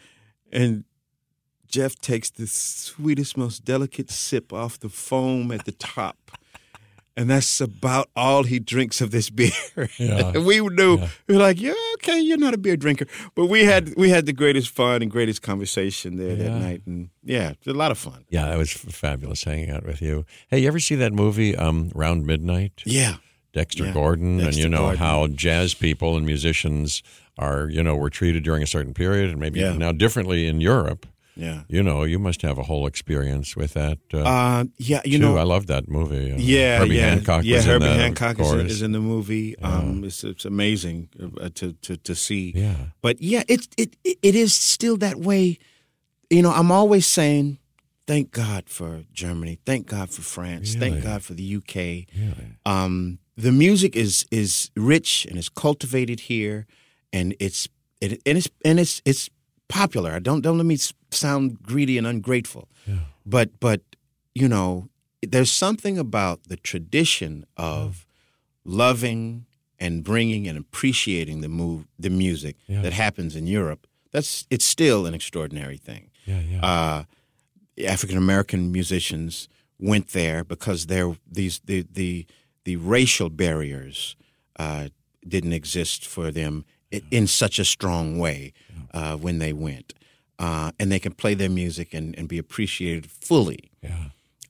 [0.51, 0.85] and
[1.67, 6.31] Jeff takes the sweetest, most delicate sip off the foam at the top.
[7.15, 9.51] And that's about all he drinks of this beer.
[9.99, 10.31] Yeah.
[10.39, 11.09] we knew Yeah.
[11.27, 13.05] we were like, yeah, okay, you're not a beer drinker,
[13.35, 17.09] but we had we had the greatest fun and greatest conversation there that night, and
[17.23, 18.25] yeah, a lot of fun.
[18.29, 20.25] Yeah, it was fabulous hanging out with you.
[20.47, 22.81] Hey, you ever see that movie, um, Round Midnight?
[22.83, 23.17] Yeah,
[23.53, 24.97] Dexter Yeah, Gordon, and you know Gordon.
[24.97, 27.03] how jazz people and musicians
[27.37, 29.73] are, you know, were treated during a certain period, and maybe Yeah.
[29.77, 31.05] now differently in Europe.
[31.35, 31.61] Yeah.
[31.67, 33.97] You know, you must have a whole experience with that.
[34.13, 35.23] Uh, Uh, yeah, you too.
[35.25, 36.31] know, I love that movie.
[36.31, 37.61] Uh, Yeah, Herbie yeah, Hancock yeah.
[37.61, 39.55] Herbie in that, Hancock is in, is in the movie.
[39.59, 41.09] Um, it's it's amazing
[41.41, 42.51] uh, to to to see.
[42.55, 42.75] Yeah.
[43.01, 45.57] But yeah, it it it is still that way.
[46.29, 47.57] You know, I'm always saying,
[48.07, 50.79] thank God for Germany, thank God for France, Really?
[50.91, 51.75] thank God for the UK.
[52.15, 52.57] Really?
[52.65, 56.65] Um, the music is is rich and is cultivated here,
[57.11, 57.67] and it's
[58.01, 59.29] it, and it's and it's it's
[59.67, 60.19] popular.
[60.19, 60.77] Don't don't let me
[61.11, 62.67] sound greedy and ungrateful,
[63.25, 63.81] but but
[64.35, 64.89] you know,
[65.21, 68.05] there's something about the tradition of
[68.65, 69.45] loving
[69.79, 72.81] and bringing and appreciating the move the music Yeah.
[72.81, 73.87] that happens in Europe.
[74.11, 76.61] That's it's still an extraordinary thing Yeah, yeah.
[76.65, 77.03] uh,
[77.87, 79.49] African American musicians
[79.79, 82.25] went there because there these the the
[82.65, 84.15] the racial barriers
[84.59, 84.87] uh,
[85.27, 88.53] didn't exist for them i- in such a strong way
[88.93, 89.93] uh, when they went,
[90.39, 93.71] uh, and they can play their music and, and be appreciated fully.
[93.81, 94.05] yeah.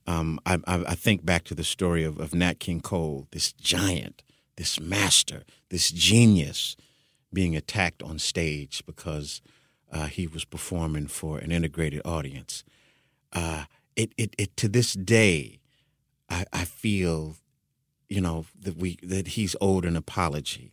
[0.06, 3.54] Um, I, I, I think back to the story of, of Nat King Cole, this
[3.54, 4.22] giant,
[4.58, 6.76] this master, this genius,
[7.32, 9.42] being attacked on stage because
[9.92, 12.64] uh, he was performing for an integrated audience.
[13.32, 13.64] Uh,
[13.96, 15.60] it, it, it to this day,
[16.30, 17.38] I, I feel,
[18.10, 20.72] you know, that we that he's owed an apology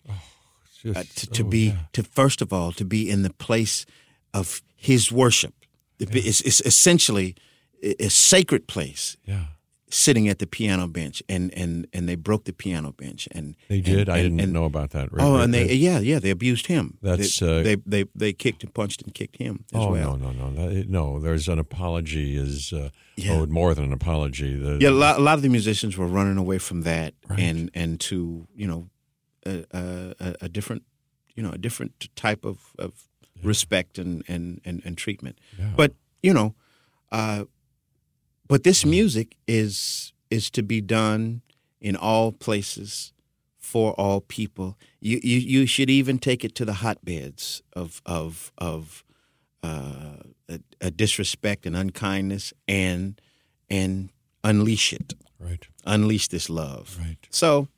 [0.83, 1.79] Just- uh, to, to oh, be yeah.
[1.93, 3.87] to first of all to be in the place
[4.35, 5.55] of his worship.
[5.99, 7.35] It's, it's essentially
[7.83, 9.45] a sacred place Yeah.
[9.91, 13.81] sitting at the piano bench and and and they broke the piano bench and They
[13.81, 14.09] did.
[14.09, 15.13] and- I didn't and- know about that.
[15.13, 16.97] Right, Oh, Right, and they yeah yeah they abused him.
[17.03, 20.17] That's, they, uh, they they they kicked and punched and kicked him as Oh well.
[20.17, 21.19] no no no That- no!
[21.21, 23.33] There's an apology is uh, Yeah.
[23.39, 24.55] owed more than an apology.
[24.57, 27.41] The, Yeah, a lot, a lot of the musicians were running away from that Right.
[27.41, 28.89] and and to you know
[29.47, 30.83] a, a, a- different
[31.35, 33.09] you know a different type of, of
[33.43, 35.39] respect and, and, and, and treatment.
[35.59, 35.71] Yeah.
[35.77, 36.55] But you know,
[37.13, 37.45] uh,
[38.47, 41.43] but this music is is to be done
[41.81, 43.13] in all places
[43.59, 44.77] for all people.
[45.01, 49.05] You you, you should even take it to the hotbeds of of of
[49.63, 50.17] uh,
[50.49, 53.21] a, a disrespect and unkindness and
[53.69, 54.11] and
[54.43, 57.19] unleash it right unleash this love right.
[57.31, 57.69] so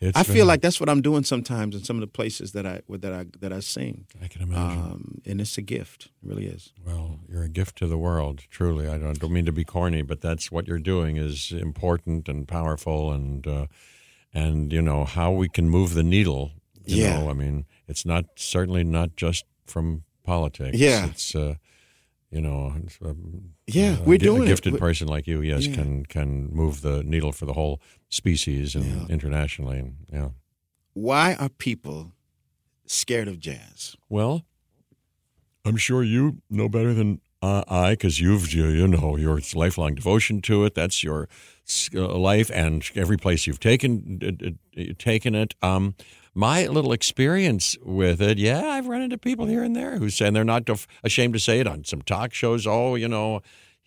[0.00, 2.64] It's i feel like that's what i'm doing sometimes in some of the places that
[2.66, 4.80] i that i that i sing I can imagine.
[4.80, 8.40] um, and it's a gift it really is Well, you're a gift to the world,
[8.50, 8.86] truly.
[8.88, 12.48] I don't, don't mean to be corny, but that's what you're doing is important and
[12.48, 13.66] powerful, and uh,
[14.32, 16.52] and you know how we can move the needle.
[16.86, 17.20] You Yeah.
[17.20, 20.78] know, I mean, it's not certainly not just from politics.
[20.78, 21.06] Yeah.
[21.10, 21.54] it's uh,
[22.30, 22.74] you know,
[23.04, 25.74] um, Yeah, a we're gi- doing a gifted We- person like you, yes, Yeah.
[25.74, 29.06] can can move the needle for the whole species and Yeah.
[29.08, 29.78] internationally.
[29.78, 30.28] And, yeah.
[30.92, 32.12] why are people
[32.86, 34.44] scared of jazz Well,
[35.64, 39.94] I'm sure you know better than uh, I, because you've you, you know your lifelong
[39.94, 40.74] devotion to it.
[40.74, 41.28] That's your
[41.94, 45.54] uh, life, and every place you've taken uh, taken it.
[45.62, 45.94] Um,
[46.34, 50.26] my little experience with it, yeah, I've run into people here and there who say
[50.26, 50.68] and they're not
[51.02, 52.66] ashamed to say it on some talk shows.
[52.66, 53.40] Oh, you know,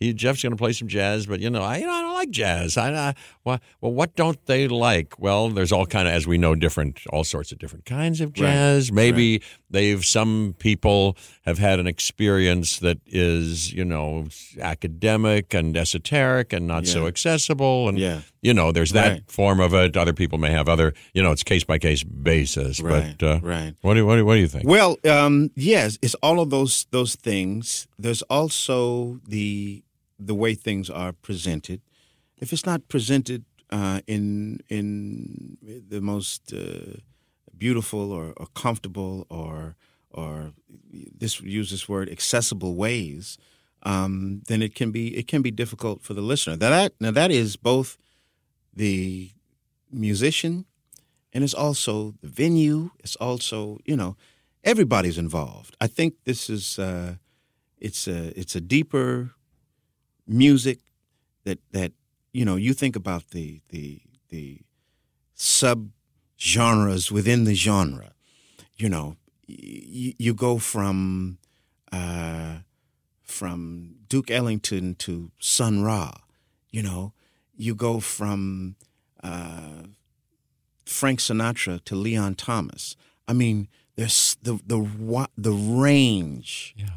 [0.04, 2.14] he Jeff's going to play some jazz, but you know, I you know I don't
[2.14, 2.78] like jazz.
[2.78, 5.20] I, I well, well, what don't they like?
[5.20, 8.34] Well, there's all kind of, as we know, different, all sorts of different kinds of
[8.34, 8.92] jazz.
[8.92, 14.28] Maybe they've some people have had an experience that is you know
[14.60, 18.22] academic and esoteric and not so accessible, and Yeah.
[18.42, 19.32] you know, there's that Right.
[19.32, 19.96] form of it.
[19.98, 22.80] Other people may have other, you know, it's case by case basis.
[22.80, 23.74] Right, but uh, right.
[23.82, 24.68] What do what do, what do you think?
[24.68, 29.84] well um, yes it's all of those those things there's also the
[30.28, 31.82] the way things are presented
[32.44, 35.58] if it's not presented uh, in in
[35.90, 36.98] the most uh,
[37.58, 39.76] beautiful or, or comfortable or
[40.12, 40.52] or
[40.92, 43.38] this use this word accessible ways,
[43.84, 46.58] um, then it can be it can be difficult for the listener.
[46.58, 47.98] Now that now that is both
[48.76, 49.32] the
[49.92, 50.66] musician
[51.32, 52.92] and it's also the venue.
[53.00, 54.18] It's also you know
[54.64, 55.78] everybody's involved.
[55.80, 57.16] I think this is uh,
[57.80, 59.32] it's a it's a deeper
[60.28, 60.80] music
[61.44, 61.92] that that
[62.32, 64.62] you know you think about the the the
[65.36, 65.90] sub
[66.40, 68.14] genres within the genre
[68.76, 69.16] you know
[69.48, 71.38] you, you go from
[71.92, 72.58] uh,
[73.22, 76.12] from Duke Ellington to Sun Ra
[76.72, 77.14] you know
[77.56, 78.76] you go from
[79.24, 79.84] uh,
[80.86, 82.96] Frank Sinatra to Leon Thomas
[83.28, 86.88] I mean there's the the the range yeah.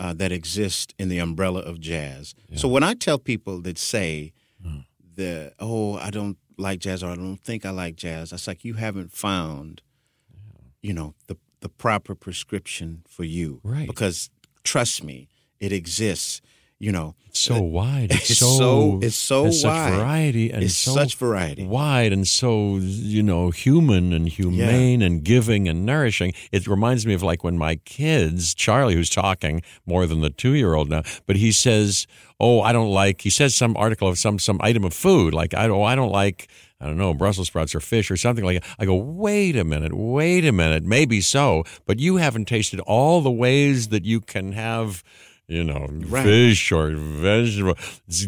[0.00, 2.34] Uh, that exist in the umbrella of jazz.
[2.56, 4.32] So when I tell people that say
[4.62, 4.80] Hmm.
[5.16, 8.64] the oh I don't like jazz or I don't think I like jazz, it's like
[8.68, 9.80] you haven't found,
[10.82, 13.60] you know, the the proper prescription for you.
[13.62, 13.86] Right.
[13.86, 14.30] Because
[14.64, 15.28] trust me,
[15.58, 16.40] it exists.
[16.82, 18.10] You know, It's so uh, wide.
[18.10, 19.94] It's, It's so, so- it's so such wide.
[19.98, 21.64] variety and It's so such variety.
[21.66, 26.32] wide and so you know human and humane and giving and nourishing.
[26.52, 30.54] It reminds me of like when my kids, Charlie, who's talking more than the two
[30.54, 32.06] year old now, but he says,
[32.40, 35.52] "Oh, I don't like." He says some article of some some item of food like
[35.52, 36.48] I don't I don't like.
[36.82, 38.70] I don't know, Brussels sprouts or fish or something like that.
[38.78, 43.20] I go, wait a minute, wait a minute, maybe so, but you haven't tasted all
[43.20, 45.04] the ways that you can have
[45.50, 46.24] you know, Right.
[46.24, 47.76] fish or vegetable.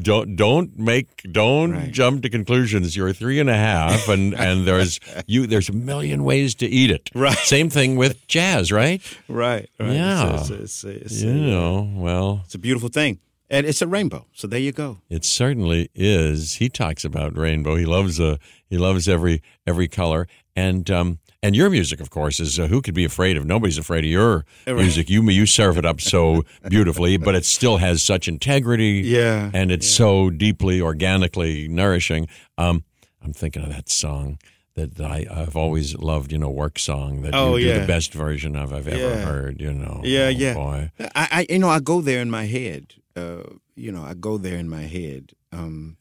[0.02, 1.90] Don't don't make don't Right.
[1.92, 2.96] jump to conclusions.
[2.96, 5.46] You're three and a half, and and there's you.
[5.46, 7.10] There's a million ways to eat it.
[7.14, 7.38] Right.
[7.38, 9.00] Same thing with jazz, right?
[9.28, 9.68] right?
[9.78, 9.92] right.
[9.94, 10.40] Yeah.
[10.40, 14.26] It's, it's, it's, You know, well, it's a beautiful thing, and it's a rainbow.
[14.32, 14.98] So there you go.
[15.08, 16.54] it certainly is.
[16.54, 17.76] He talks about rainbow.
[17.76, 22.38] He loves a he loves every every color, and um and your music, of course,
[22.40, 23.44] is uh, who could be afraid of?
[23.44, 25.10] Nobody's afraid of your music.
[25.10, 29.02] You you serve it up so beautifully, but it still has such integrity.
[29.04, 32.28] Yeah, and it's so deeply organically nourishing.
[32.58, 32.84] Um,
[33.24, 34.38] I'm thinking of that song
[34.74, 36.32] that I, I've always loved.
[36.32, 37.78] You know, work song that Oh, you do yeah.
[37.80, 39.24] the best version of I've ever Yeah.
[39.24, 39.60] heard.
[39.60, 40.54] You know, Yeah, Oh, yeah.
[40.54, 40.90] boy.
[41.14, 42.94] I, I, you know, I go there in my head.
[43.16, 43.42] Uh,
[43.74, 45.96] you know, I go there in my head um,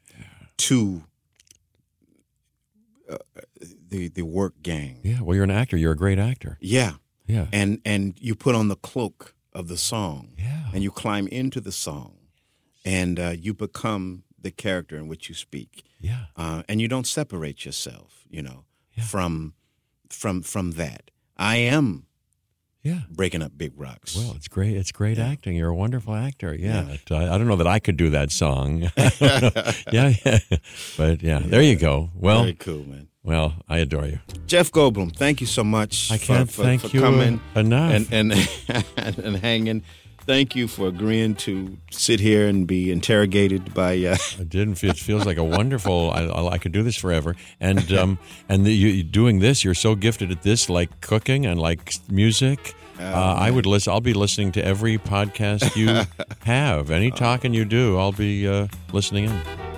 [0.58, 1.04] to
[3.10, 3.18] uh,
[3.92, 5.00] the the work gang.
[5.04, 5.78] Yeah, well, you're an actor.
[5.78, 6.58] You're a great actor.
[6.60, 6.94] Yeah,
[7.28, 10.72] Yeah, and and you put on the cloak of the song, yeah.
[10.74, 12.14] and you climb into the song,
[12.84, 16.26] and uh, you become the character in which you speak, Yeah.
[16.36, 18.66] uh, and you don't separate yourself, you know,
[19.08, 19.54] from
[20.10, 21.12] from from that.
[21.38, 22.06] I am
[22.84, 23.02] Yeah.
[23.10, 24.16] breaking up big rocks.
[24.16, 24.76] Well, it's great.
[24.78, 25.56] It's great acting.
[25.56, 26.56] You're a wonderful actor.
[26.56, 26.88] Yeah.
[26.94, 28.90] It- I, I don't know that I could do that song.
[29.92, 30.40] yeah, yeah.
[30.98, 32.10] But yeah, there you go.
[32.16, 33.08] Well, very cool, man.
[33.24, 34.20] Well, I adore you.
[34.48, 36.12] Jeff Goldblum, thank you so much.
[36.12, 37.94] I can't for, thank for you coming enough.
[37.94, 38.50] and and
[39.26, 39.84] and hanging.
[40.26, 43.98] Thank you for agreeing to sit here and be interrogated by.
[44.06, 44.92] Uh, It didn't feel.
[44.92, 46.12] It feels like a wonderful.
[46.12, 47.36] I, I, I could do this forever.
[47.60, 51.60] And um, and the, you doing this, you're so gifted at this, like cooking and
[51.60, 52.76] like music.
[53.00, 53.92] Oh, uh, I would listen.
[53.94, 56.06] I'll be listening to every podcast you
[56.46, 56.92] have.
[56.92, 59.71] Any talking you do, I'll be uh, listening in.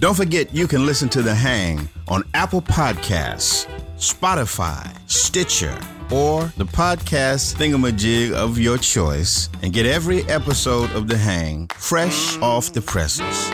[0.00, 3.66] Don't forget, you can listen to The Hang on Apple Podcasts,
[3.96, 5.78] Spotify, Stitcher,
[6.12, 12.36] or the podcast thingamajig of your choice, and get every episode of The Hang fresh
[12.38, 13.50] off the presses.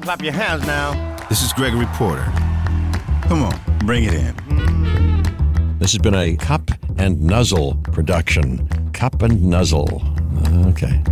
[0.00, 0.94] Clap your hands now.
[1.28, 2.24] This is Gregory Porter.
[3.28, 5.78] Come on, bring it in.
[5.78, 8.66] This has been a Cup and Nuzzle production.
[8.92, 10.02] Cup and Nuzzle.
[10.68, 11.02] Okay.